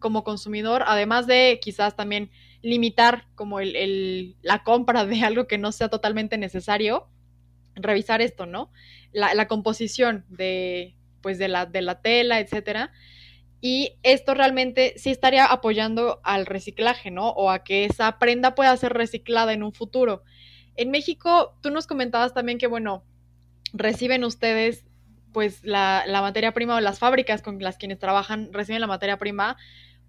[0.01, 5.59] como consumidor, además de quizás también limitar como el, el, la compra de algo que
[5.59, 7.07] no sea totalmente necesario,
[7.77, 8.73] revisar esto, ¿no?
[9.13, 12.93] La, la composición de, pues de la, de la tela, etcétera
[13.61, 17.31] y esto realmente sí estaría apoyando al reciclaje, ¿no?
[17.31, 20.23] O a que esa prenda pueda ser reciclada en un futuro.
[20.77, 23.05] En México, tú nos comentabas también que, bueno,
[23.73, 24.85] reciben ustedes
[25.33, 29.19] pues la, la, materia prima o las fábricas con las quienes trabajan reciben la materia
[29.19, 29.57] prima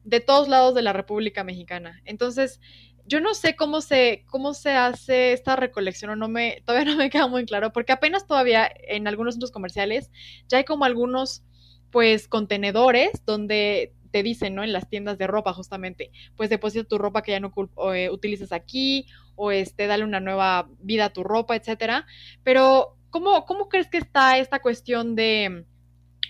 [0.06, 2.02] de todos lados de la República Mexicana.
[2.06, 2.62] Entonces,
[3.08, 6.98] yo no sé cómo se, cómo se hace esta recolección o no me, todavía no
[6.98, 10.12] me queda muy claro, porque apenas todavía en algunos centros comerciales
[10.48, 11.44] ya hay como algunos
[11.90, 14.64] pues contenedores donde te dicen, ¿no?
[14.64, 17.54] En las tiendas de ropa justamente, pues deposita tu ropa que ya no
[17.94, 22.06] eh, utilizas aquí o este, dale una nueva vida a tu ropa, etcétera.
[22.44, 25.66] Pero, ¿cómo, ¿cómo crees que está esta cuestión de,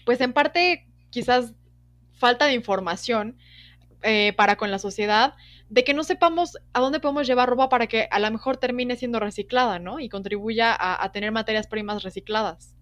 [0.05, 1.53] pues en parte quizás
[2.13, 3.37] falta de información
[4.03, 5.33] eh, para con la sociedad,
[5.69, 8.95] de que no sepamos a dónde podemos llevar ropa para que a lo mejor termine
[8.95, 9.99] siendo reciclada, ¿no?
[9.99, 12.77] Y contribuya a, a tener materias primas recicladas.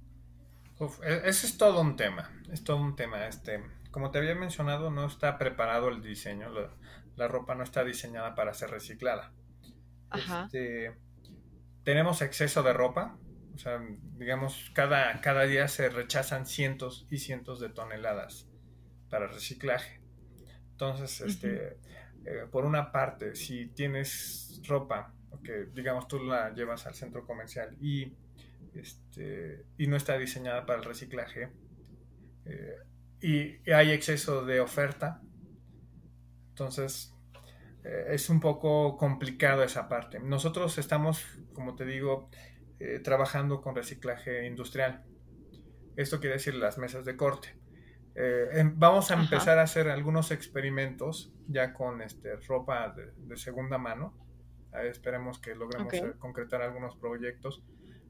[0.78, 3.28] Uf, e, ese es todo un tema, es todo un tema.
[3.28, 6.50] Este, como te había mencionado, no está preparado el diseño,
[7.16, 9.32] la, ropa no está diseñada para ser reciclada.
[10.14, 10.96] Este,
[11.84, 13.18] tenemos exceso de ropa,
[13.54, 13.80] o sea,
[14.18, 18.50] digamos, cada, cada día se rechazan cientos y cientos de toneladas
[19.10, 20.02] para reciclaje.
[20.72, 21.78] Entonces, este,
[22.26, 27.78] eh, por una parte, si tienes ropa, que digamos tú la llevas al centro comercial
[27.80, 28.14] y
[28.74, 31.52] este, y no está diseñada para el reciclaje.
[32.46, 32.78] Eh,
[33.22, 35.22] y, hay exceso de oferta.
[36.50, 37.14] Entonces,
[37.84, 40.20] eh, es un poco complicado esa parte.
[40.20, 42.30] Nosotros estamos, como te digo,
[43.04, 45.06] trabajando con reciclaje industrial.
[45.96, 47.56] Esto quiere decir las mesas de corte.
[48.16, 54.14] Em, vamos a empezar a hacer algunos experimentos ya con este, ropa de, segunda mano.
[54.84, 57.64] esperemos que logremos concretar algunos proyectos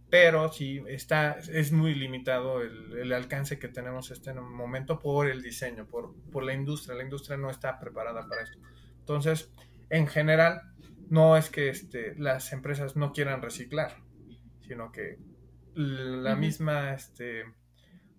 [0.09, 5.87] pero sí está, es muy limitado el, alcance que tenemos este momento por el diseño,
[5.87, 6.95] por, por, la industria.
[6.95, 8.59] La industria no está preparada para esto.
[8.99, 9.51] Entonces,
[9.89, 10.61] en general,
[11.09, 13.97] no es que este, las empresas no quieran reciclar,
[14.61, 15.17] sino que
[15.73, 17.43] la misma, este,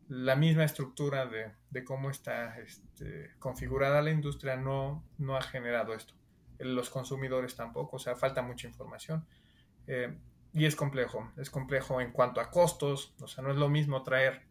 [0.09, 5.95] la misma estructura de, de cómo está este, configurada la industria no, no ha generado
[5.95, 6.15] esto.
[6.59, 9.27] Los consumidores tampoco, o sea, falta mucha información.
[9.87, 10.17] Eh,
[10.53, 14.03] y es complejo, es complejo en cuanto a costos, o sea, no es lo mismo
[14.03, 14.43] traer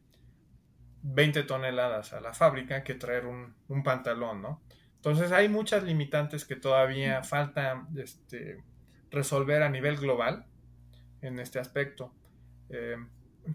[1.01, 4.61] 20 toneladas a la fábrica que traer un, pantalón, ¿no?
[4.97, 8.63] Entonces hay muchas limitantes que todavía falta este,
[9.09, 10.45] resolver a nivel global
[11.21, 12.13] en este aspecto.
[12.69, 12.97] Eh,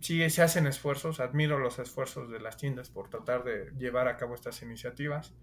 [0.01, 4.17] sí se hacen esfuerzos, admiro los esfuerzos de las tiendas por tratar de llevar a
[4.17, 5.35] cabo estas iniciativas,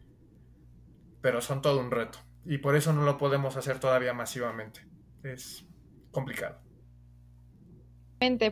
[1.22, 4.82] pero son todo un reto y por eso no lo podemos hacer todavía masivamente.
[5.24, 5.66] Es
[6.12, 6.68] complicado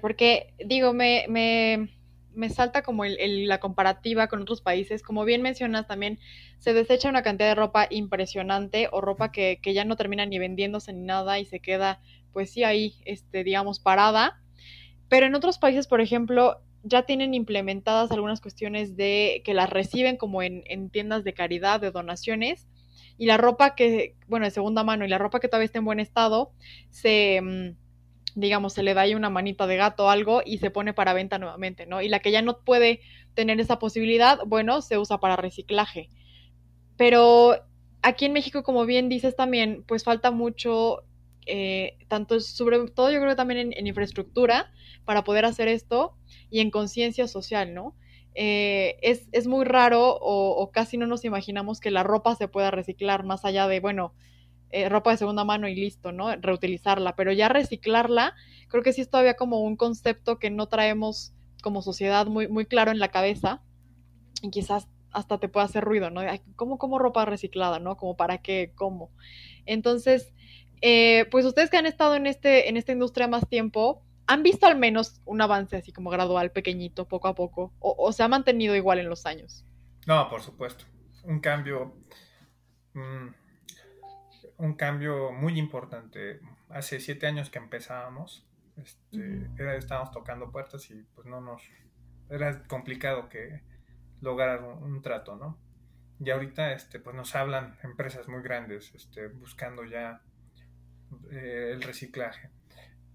[0.02, 1.90] porque digo, me, me,
[2.34, 5.02] me salta como el, la comparativa con otros países.
[5.02, 6.20] Como bien mencionas, también
[6.60, 10.40] se desecha una cantidad de ropa impresionante o ropa que, que, ya no termina ni
[10.40, 14.42] vendiéndose ni nada y se queda, pues sí, ahí, este, digamos, parada.
[15.10, 20.18] Pero en otros países, por ejemplo, ya tienen implementadas algunas cuestiones de que las reciben
[20.18, 22.68] como en, en tiendas de caridad, de donaciones.
[23.18, 25.86] Y la ropa que, bueno, de segunda mano y la ropa que todavía está en
[25.86, 26.52] buen estado,
[26.90, 27.86] se mm,
[28.36, 31.14] digamos, se le da ahí una manita de gato o algo y se pone para
[31.14, 32.02] venta nuevamente, ¿no?
[32.02, 33.00] Y la que ya no puede
[33.34, 36.10] tener esa posibilidad, bueno, se usa para reciclaje.
[36.98, 37.56] Pero
[38.02, 41.04] aquí en México, como bien dices también, pues falta mucho,
[41.46, 44.72] eh, tanto sobre todo yo creo que también en, infraestructura
[45.06, 46.18] para poder hacer esto
[46.50, 47.96] y en conciencia social, ¿no?
[48.34, 52.50] Eh, es, es, muy raro o, o, casi no nos imaginamos que la ropa se
[52.50, 54.14] pueda reciclar más allá de, bueno,
[54.72, 56.36] eh, ropa de segunda mano y listo, ¿no?
[56.36, 58.34] Reutilizarla, pero ya reciclarla,
[58.68, 61.34] creo que sí es todavía como un concepto que no traemos
[61.64, 63.62] como sociedad muy, muy claro en la cabeza
[64.42, 66.22] y quizás hasta te pueda hacer ruido, ¿no?
[66.58, 67.96] ¿Cómo como ropa reciclada, no?
[67.96, 69.12] Como para qué, cómo.
[69.66, 70.34] Entonces,
[70.82, 74.66] eh, pues ustedes que han estado en, este, en esta industria más tiempo, ¿Han visto
[74.66, 77.74] al menos un avance así como gradual, pequeñito, poco a poco?
[77.80, 79.66] ¿O, se ha mantenido igual en los años?
[80.08, 80.86] No, por supuesto.
[81.24, 81.96] Un cambio,
[82.94, 83.28] mm,
[84.58, 86.40] un cambio muy importante.
[86.70, 88.48] Hace siete años que empezábamos,
[88.78, 89.48] este,
[89.78, 91.62] estábamos tocando puertas y pues no nos,
[92.30, 93.62] era complicado que
[94.22, 95.60] lograr un, trato, ¿no?
[96.20, 100.22] Y ahorita, este, pues nos hablan empresas muy grandes, este, buscando ya
[101.32, 102.50] eh, el reciclaje.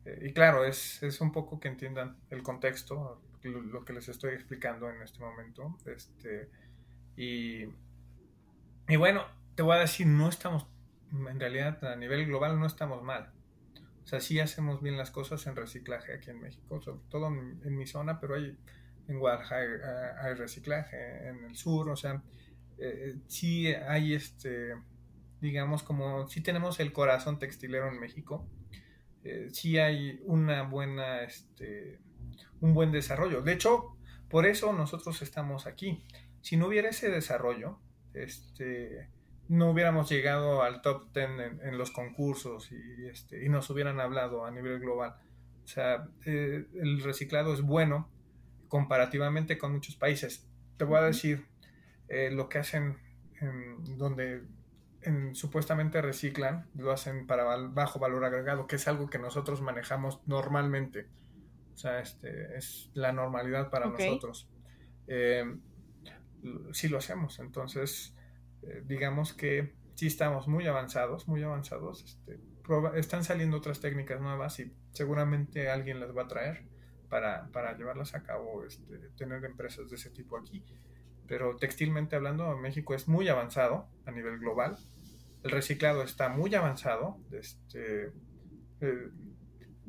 [0.04, 4.34] Eh, y claro, es, es, un poco que entiendan el contexto, lo, que les estoy
[4.34, 5.78] explicando en este momento.
[5.86, 6.48] Este,
[7.16, 7.64] y,
[8.88, 9.24] y bueno,
[9.54, 10.66] te voy a decir, no estamos,
[11.12, 13.32] en realidad a nivel global no estamos mal.
[14.02, 17.76] O sea, sí hacemos bien las cosas en reciclaje aquí en México, sobre todo en,
[17.76, 18.56] mi zona, pero hay,
[19.06, 22.22] en Guadalajara eh, hay, reciclaje, en el sur, o sea,
[22.78, 24.74] eh, sí hay este,
[25.40, 28.46] digamos, como, sí tenemos el corazón textilero en México,
[29.24, 31.98] eh, sí hay una buena, este,
[32.60, 33.42] un buen desarrollo.
[33.42, 33.96] De hecho,
[34.28, 36.04] por eso nosotros estamos aquí.
[36.40, 37.78] Si no hubiera ese desarrollo,
[38.14, 39.08] este,
[39.48, 41.28] no hubiéramos llegado al top 10
[41.62, 45.16] en, los concursos y, este, y, nos hubieran hablado a nivel global.
[45.64, 48.08] O sea, eh, el reciclado es bueno
[48.68, 50.48] comparativamente con muchos países.
[50.76, 51.46] Te voy a decir
[52.08, 52.96] eh, lo que hacen
[53.40, 54.44] en, donde
[55.32, 61.08] supuestamente reciclan, lo hacen para bajo valor agregado, que es algo que nosotros manejamos normalmente.
[61.74, 64.48] O sea, este, es la normalidad para nosotros.
[65.06, 65.44] Eh,
[66.72, 68.14] sí lo hacemos, entonces
[68.62, 72.04] eh, digamos que sí estamos muy avanzados, muy avanzados.
[72.04, 72.40] Este,
[72.96, 76.64] están saliendo otras técnicas nuevas y seguramente alguien las va a traer
[77.08, 80.64] para, para llevarlas a cabo, este, tener empresas de ese tipo aquí
[81.30, 84.76] pero textilmente hablando, México es muy avanzado a nivel global.
[85.44, 87.18] El reciclado está muy avanzado.
[87.30, 88.12] Este,
[88.80, 89.10] eh,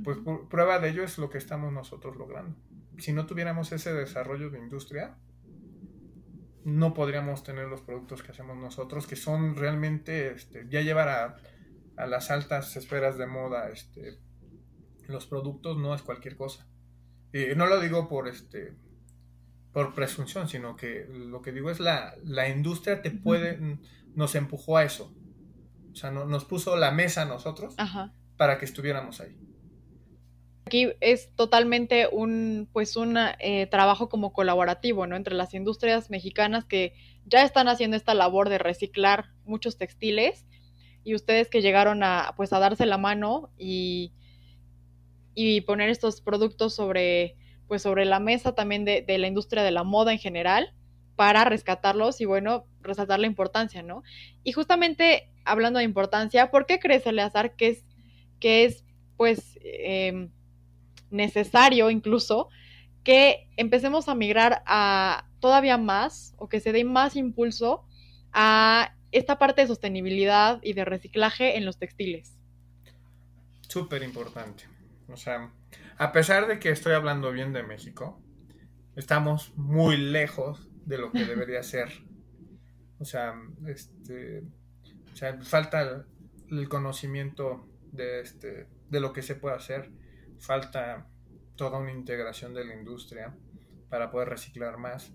[0.04, 0.20] pues
[0.52, 2.56] prueba de ello es lo que estamos nosotros logrando.
[3.00, 5.18] Si no tuviéramos ese desarrollo de industria,
[6.64, 11.38] no podríamos tener los productos que hacemos nosotros, que son realmente, este, ya llevar a,
[11.98, 14.20] a, las altas esferas de moda este,
[15.08, 16.68] los productos no es cualquier cosa.
[17.34, 18.76] Y no lo digo por, este,
[19.74, 23.78] por presunción, sino que lo que digo es la, la industria te puede,
[24.16, 25.14] nos empujó a eso.
[25.92, 27.76] O sea, no, nos puso la mesa a nosotros
[28.38, 29.38] para que estuviéramos ahí.
[30.66, 35.16] Aquí es totalmente un, pues un eh, trabajo como colaborativo, ¿no?
[35.16, 36.94] Entre las industrias mexicanas que
[37.26, 40.46] ya están haciendo esta labor de reciclar muchos textiles
[41.04, 44.14] y ustedes que llegaron a, pues a darse la mano y,
[45.34, 47.36] y poner estos productos sobre,
[47.72, 50.74] pues sobre la mesa también de, la industria de la moda en general
[51.16, 54.04] para rescatarlos y bueno, resaltar la importancia, ¿no?
[54.44, 57.86] Y justamente hablando de importancia, ¿por qué crees, Eleazar, que es,
[58.42, 58.84] que es
[59.16, 60.32] pues em,
[61.12, 62.50] necesario incluso
[63.06, 67.86] que empecemos a migrar a todavía más o que se dé más impulso
[68.34, 72.38] a esta parte de sostenibilidad y de reciclaje en los textiles?
[73.62, 74.66] Súper importante.
[75.08, 75.54] O sea,
[76.02, 78.20] a pesar de que estoy hablando bien de México,
[78.96, 81.90] estamos muy lejos de lo que debería ser.
[82.98, 83.36] O sea,
[83.68, 84.42] este,
[85.44, 86.08] falta
[86.50, 89.92] el, conocimiento de, este, de lo que se puede hacer,
[90.40, 91.08] falta
[91.56, 93.38] toda una integración de la industria
[93.88, 95.14] para poder reciclar más,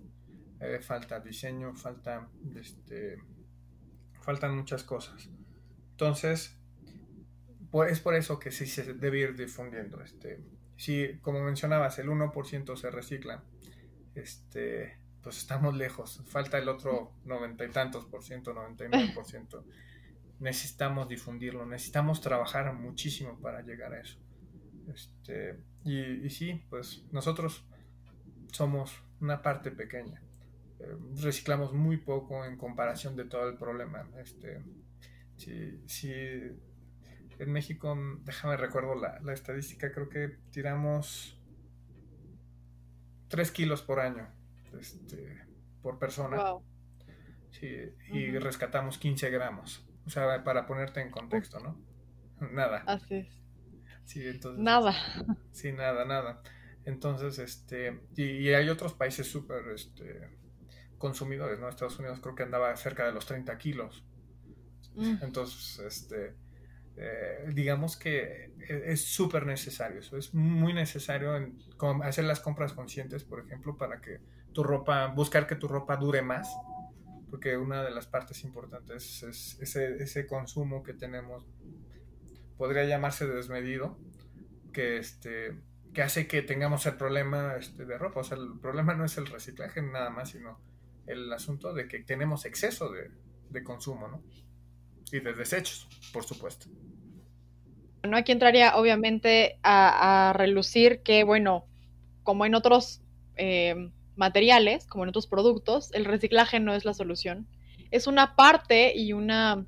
[0.61, 3.17] eh, falta diseño, falta, este,
[4.21, 5.29] faltan muchas cosas.
[5.91, 6.56] Entonces,
[7.87, 10.01] es por eso que sí se debe ir difundiendo.
[10.01, 10.39] Este,
[10.75, 13.43] si, como mencionabas, el 1% se recicla,
[14.15, 16.21] este, pues estamos lejos.
[16.27, 19.65] Falta el otro noventa y tantos por ciento, 99 por ciento.
[20.39, 24.19] Necesitamos difundirlo, necesitamos trabajar muchísimo para llegar a eso.
[24.93, 27.65] Este, y, y sí, pues nosotros
[28.51, 30.21] somos una parte pequeña.
[30.79, 34.07] Eh, reciclamos muy poco en comparación de todo el problema.
[34.19, 34.61] Este,
[35.35, 36.11] si, si
[37.39, 41.39] en México, déjame recuerdo la, estadística, creo que tiramos
[43.29, 44.27] 3 kilos por año
[44.79, 45.45] este,
[45.81, 46.37] por persona.
[47.61, 49.85] y rescatamos 15 gramos.
[50.05, 51.77] O sea, para ponerte en contexto, ¿no?
[52.39, 52.83] Nada.
[52.85, 53.41] Así es.
[54.05, 54.63] Sí, entonces.
[54.63, 54.93] Nada.
[55.51, 56.41] Sí, nada, nada.
[56.85, 57.99] Entonces, este.
[58.15, 60.29] Y, hay otros países súper este,
[60.97, 61.67] consumidores, ¿no?
[61.67, 64.05] Estados Unidos creo que andaba cerca de los 30 kilos.
[64.95, 65.17] Mm.
[65.23, 66.35] Entonces, este
[66.99, 69.99] eh, digamos que e, es súper necesario.
[69.99, 71.31] Eso es muy necesario
[72.03, 74.19] hacer las compras conscientes, por ejemplo, para que
[74.51, 76.49] tu ropa, buscar que tu ropa dure más,
[77.29, 81.45] porque una de las partes importantes es, ese, ese, consumo que tenemos,
[82.57, 83.99] podría llamarse desmedido,
[84.73, 85.55] que este,
[85.93, 88.21] que hace que tengamos el problema este, de ropa.
[88.21, 90.59] O sea, el problema no es el reciclaje nada más, sino
[91.05, 93.11] el asunto de que tenemos exceso de,
[93.49, 94.23] de consumo, ¿no?
[95.11, 96.67] Y de desechos, por supuesto.
[98.03, 98.17] ¿No?
[98.17, 101.65] Aquí entraría obviamente a, relucir que, bueno,
[102.23, 103.01] como en otros
[103.35, 107.47] eh, materiales, como en otros productos, el reciclaje no es la solución.
[107.91, 109.65] Es una parte y una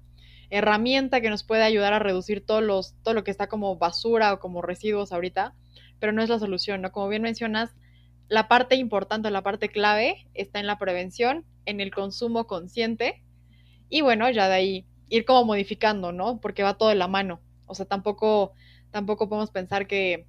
[0.49, 4.33] herramienta que nos puede ayudar a reducir todos los, todo lo que está como basura
[4.33, 5.53] o como residuos ahorita,
[5.99, 6.91] pero no es la solución, ¿no?
[6.91, 7.75] Como bien mencionas,
[8.27, 13.23] la parte importante, la parte clave está en la prevención, en el consumo consciente
[13.89, 16.39] y bueno, ya de ahí ir como modificando, ¿no?
[16.39, 17.41] Porque va todo de la mano.
[17.69, 18.53] O sea, tampoco,
[18.91, 20.25] tampoco podemos pensar que,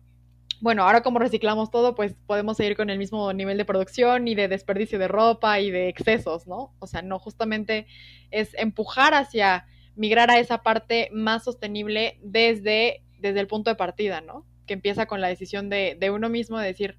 [0.60, 4.34] bueno, ahora como reciclamos todo, pues podemos seguir con el mismo nivel de producción y
[4.34, 6.74] de desperdicio de ropa y de excesos, ¿no?
[6.78, 7.86] O sea, no, justamente
[8.30, 9.66] es empujar hacia
[9.96, 14.46] migrar a esa parte más sostenible desde, desde el punto de partida, ¿no?
[14.66, 16.98] Que empieza con la decisión de, de uno mismo de decir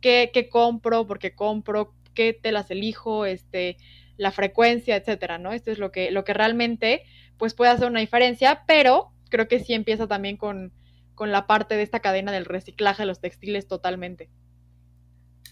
[0.00, 3.76] qué, qué compro, por qué compro, qué telas elijo, este,
[4.16, 5.52] la frecuencia, etcétera, ¿no?
[5.52, 7.02] Esto es lo que, lo que realmente
[7.36, 10.72] pues puede hacer una diferencia, pero creo que sí empieza también con,
[11.18, 14.30] la parte de esta cadena del reciclaje de los textiles totalmente.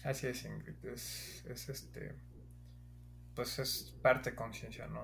[0.05, 0.85] Así es, Ingrid.
[0.85, 2.15] Es, este.
[3.35, 5.01] Pues es parte de conciencia, ¿no?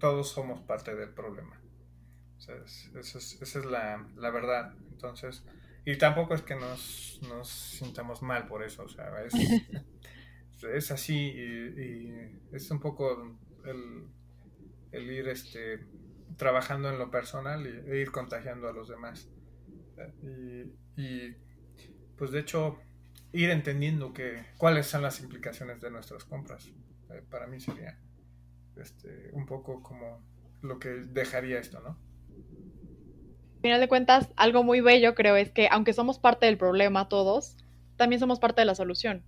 [0.00, 1.60] Todos somos parte del problema.
[2.38, 4.74] esa es la, verdad.
[4.90, 5.44] Entonces,
[5.84, 9.34] y tampoco es que nos, nos sintamos mal por eso, o sea, es,
[10.74, 14.08] es así y, es un poco el,
[14.90, 15.86] el ir este,
[16.38, 19.28] trabajando en lo personal y, e ir contagiando a los demás.
[20.96, 21.34] Y,
[22.16, 22.78] pues de hecho,
[23.32, 26.72] ir entendiendo que, cuáles son las implicaciones de nuestras compras.
[27.10, 27.98] Eh, para mí sería
[28.76, 30.22] este, un poco como
[30.62, 31.98] lo que dejaría esto, ¿no?
[33.56, 37.08] Al final de cuentas, algo muy bello creo es que aunque somos parte del problema
[37.08, 37.56] todos,
[37.96, 39.24] también somos parte de la solución.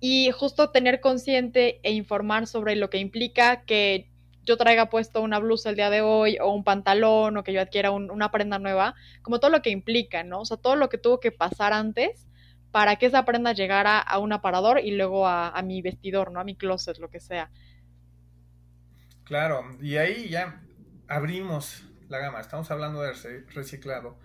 [0.00, 4.10] Y justo tener consciente e informar sobre lo que implica que
[4.46, 7.60] yo traiga puesto una blusa el día de hoy o un pantalón o que yo
[7.60, 10.40] adquiera una prenda nueva, como todo lo que implica, ¿no?
[10.40, 12.28] O sea, todo lo que tuvo que pasar antes
[12.70, 16.38] para que esa prenda llegara a un aparador y luego a, mi vestidor, ¿no?
[16.38, 17.50] A mi closet, lo que sea.
[19.24, 20.62] Claro, y ahí ya
[21.08, 23.12] abrimos la gama, estamos hablando de
[23.52, 24.16] reciclado,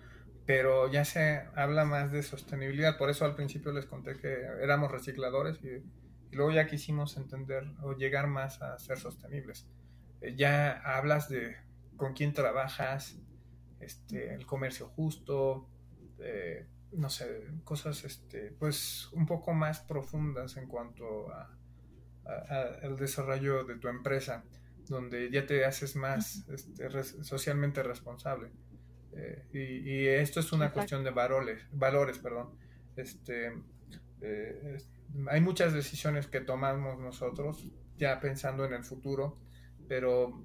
[0.46, 4.92] pero ya se habla más de sostenibilidad, por eso al principio les conté que éramos
[4.92, 5.82] recicladores y
[6.30, 9.66] luego ya quisimos entender o llegar más a ser sostenibles
[10.36, 11.56] ya hablas de
[11.96, 13.16] con quién trabajas,
[13.80, 15.68] este, el comercio justo,
[16.18, 21.56] eh, no sé, cosas este, pues un poco más profundas en cuanto a,
[22.82, 24.44] el desarrollo de tu empresa,
[24.88, 26.88] donde ya te haces más este,
[27.24, 28.50] socialmente responsable.
[29.14, 32.50] Eh, y, esto es una cuestión de valores, valores, perdón.
[32.96, 33.52] Este,
[34.20, 34.78] eh,
[35.28, 37.66] hay muchas decisiones que tomamos nosotros
[37.96, 39.38] ya pensando en el futuro
[39.88, 40.44] pero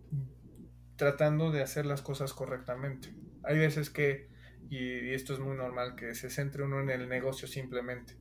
[0.97, 3.13] tratando de hacer las cosas correctamente.
[3.43, 4.29] Hay veces que,
[4.69, 8.17] y, esto es muy normal, que se centre uno en el negocio simplemente.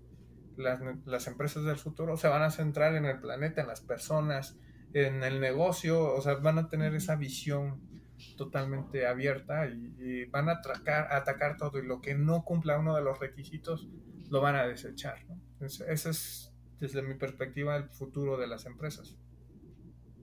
[0.57, 4.59] Las, las, empresas del futuro se van a centrar en el planeta, en las personas,
[4.93, 7.83] en el negocio, o sea, van a tener esa visión
[8.37, 13.03] totalmente abierta y, van a atacar, atacar todo y lo que no cumpla uno de
[13.03, 13.89] los requisitos
[14.31, 15.19] lo van a desechar.
[15.61, 19.17] ese es, desde mi perspectiva, el futuro de las empresas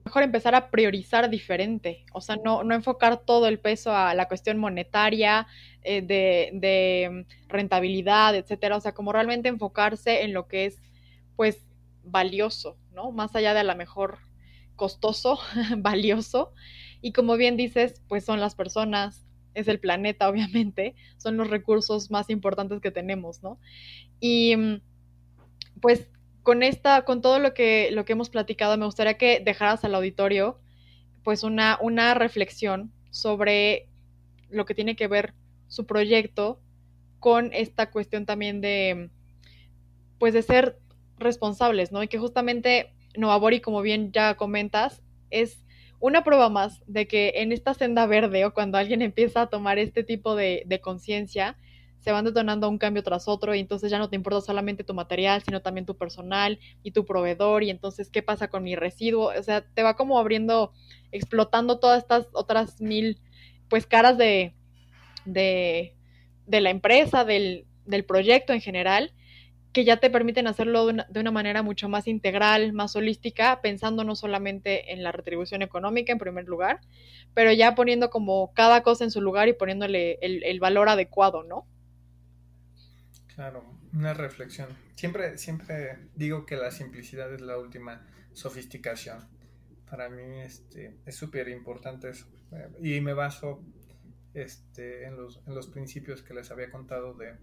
[0.04, 4.28] mejor empezar a priorizar diferente, o sea, no, no enfocar todo el peso a la
[4.28, 5.46] cuestión monetaria,
[5.82, 10.82] eh, de, rentabilidad, etcétera, o sea, como realmente enfocarse en lo que es,
[11.36, 11.66] pues,
[12.02, 13.12] valioso, ¿no?
[13.12, 14.18] Más allá de a lo mejor
[14.76, 15.38] costoso,
[15.78, 16.52] valioso,
[17.00, 19.24] y como bien dices, pues son las personas,
[19.54, 23.58] es el planeta, obviamente, son los recursos más importantes que tenemos, ¿no?
[24.20, 24.80] Y
[25.80, 26.08] pues
[26.44, 29.94] con esta, con todo lo que, lo que hemos platicado, me gustaría que dejaras al
[29.94, 30.60] auditorio
[31.24, 33.88] pues una, una reflexión sobre
[34.50, 35.32] lo que tiene que ver
[35.68, 36.60] su proyecto
[37.18, 39.10] con esta cuestión también de
[40.18, 40.78] pues de ser
[41.18, 42.02] responsables, ¿no?
[42.02, 45.64] Y que justamente Novabori, como bien ya comentas, es
[45.98, 49.78] una prueba más de que en esta senda verde o cuando alguien empieza a tomar
[49.78, 51.56] este tipo de, de conciencia,
[52.04, 54.92] se van detonando un cambio tras otro y entonces ya no te importa solamente tu
[54.92, 59.32] material, sino también tu personal y tu proveedor y entonces qué pasa con mi residuo,
[59.34, 60.74] o sea, te va como abriendo,
[61.12, 63.22] explotando todas estas otras mil,
[63.70, 64.52] pues caras de,
[65.24, 65.94] de,
[66.46, 69.14] la empresa, del, del, proyecto en general,
[69.72, 74.14] que ya te permiten hacerlo de una, manera mucho más integral, más holística, pensando no
[74.14, 76.80] solamente en la retribución económica en primer lugar,
[77.32, 81.66] pero ya poniendo como cada cosa en su lugar y poniéndole el valor adecuado, ¿no?
[83.34, 84.68] Claro, una reflexión.
[84.94, 89.28] Siempre, siempre digo que la simplicidad es la última sofisticación.
[89.90, 92.26] Para mí este, es súper importante eso.
[92.52, 93.60] Eh, y me baso
[94.34, 97.34] este, en, los, en los principios que les había contado de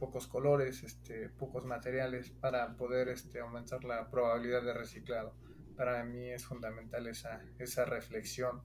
[0.00, 5.36] pocos colores, este, pocos materiales para poder este, aumentar la probabilidad de reciclado.
[5.76, 8.62] Para mí es fundamental esa, esa reflexión.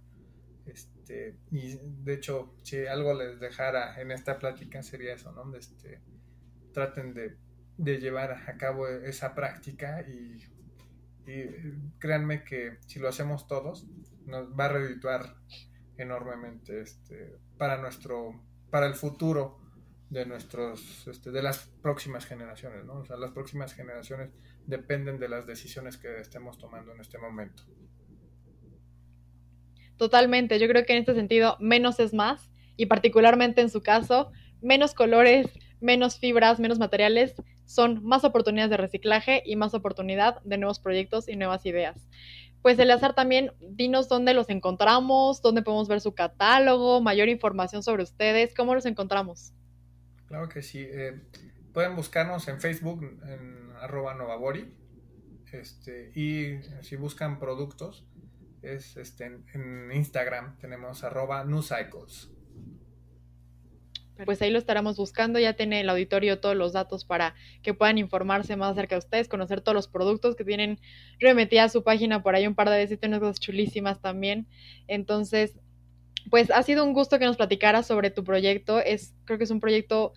[0.65, 5.55] Este, y de hecho, si algo les dejara en esta plática sería eso, ¿no?
[5.55, 6.01] Este,
[6.75, 7.37] traten de,
[7.77, 10.43] de llevar a cabo esa práctica y,
[11.97, 13.87] créanme que si lo hacemos todos,
[14.27, 15.37] nos va a redituar
[15.97, 19.59] enormemente este, para nuestro, para el futuro
[20.11, 22.99] de nuestros, este, de las próximas generaciones, ¿no?
[22.99, 24.29] O sea, las próximas generaciones
[24.67, 27.63] dependen de las decisiones que estemos tomando en este momento.
[29.97, 34.31] Totalmente, yo creo que en este sentido menos es más y particularmente en su caso,
[34.61, 35.47] menos colores,
[35.79, 37.33] menos fibras, menos materiales,
[37.65, 42.07] son más oportunidades de reciclaje y más oportunidad de nuevos proyectos y nuevas ideas.
[42.61, 48.03] Pues Eleazar también, dinos dónde los encontramos, dónde podemos ver su catálogo, mayor información sobre
[48.03, 49.53] ustedes, cómo los encontramos.
[50.27, 50.79] Claro que sí.
[50.79, 51.21] Eh,
[51.73, 54.73] pueden buscarnos en Facebook en arroba novabori.
[55.51, 58.05] Este, y si buscan productos,
[58.61, 62.31] es este, en, Instagram tenemos arroba newcycles
[64.23, 65.39] pues ahí lo estaremos buscando.
[65.39, 69.27] Ya tiene el auditorio todos los datos para que puedan informarse más acerca de ustedes,
[69.27, 70.79] conocer todos los productos que tienen
[71.19, 74.47] remetida su página por ahí un par de veces, tiene cosas chulísimas también.
[74.87, 75.59] Entonces,
[76.29, 78.79] pues ha sido un gusto que nos platicaras sobre tu proyecto.
[78.79, 80.13] Es, creo que es un proyecto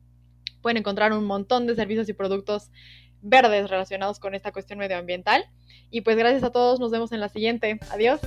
[0.61, 2.71] pueden encontrar un montón de servicios y productos
[3.21, 5.45] verdes relacionados con esta cuestión medioambiental.
[5.91, 7.79] Y pues gracias a todos, nos vemos en la siguiente.
[7.91, 8.19] Adiós.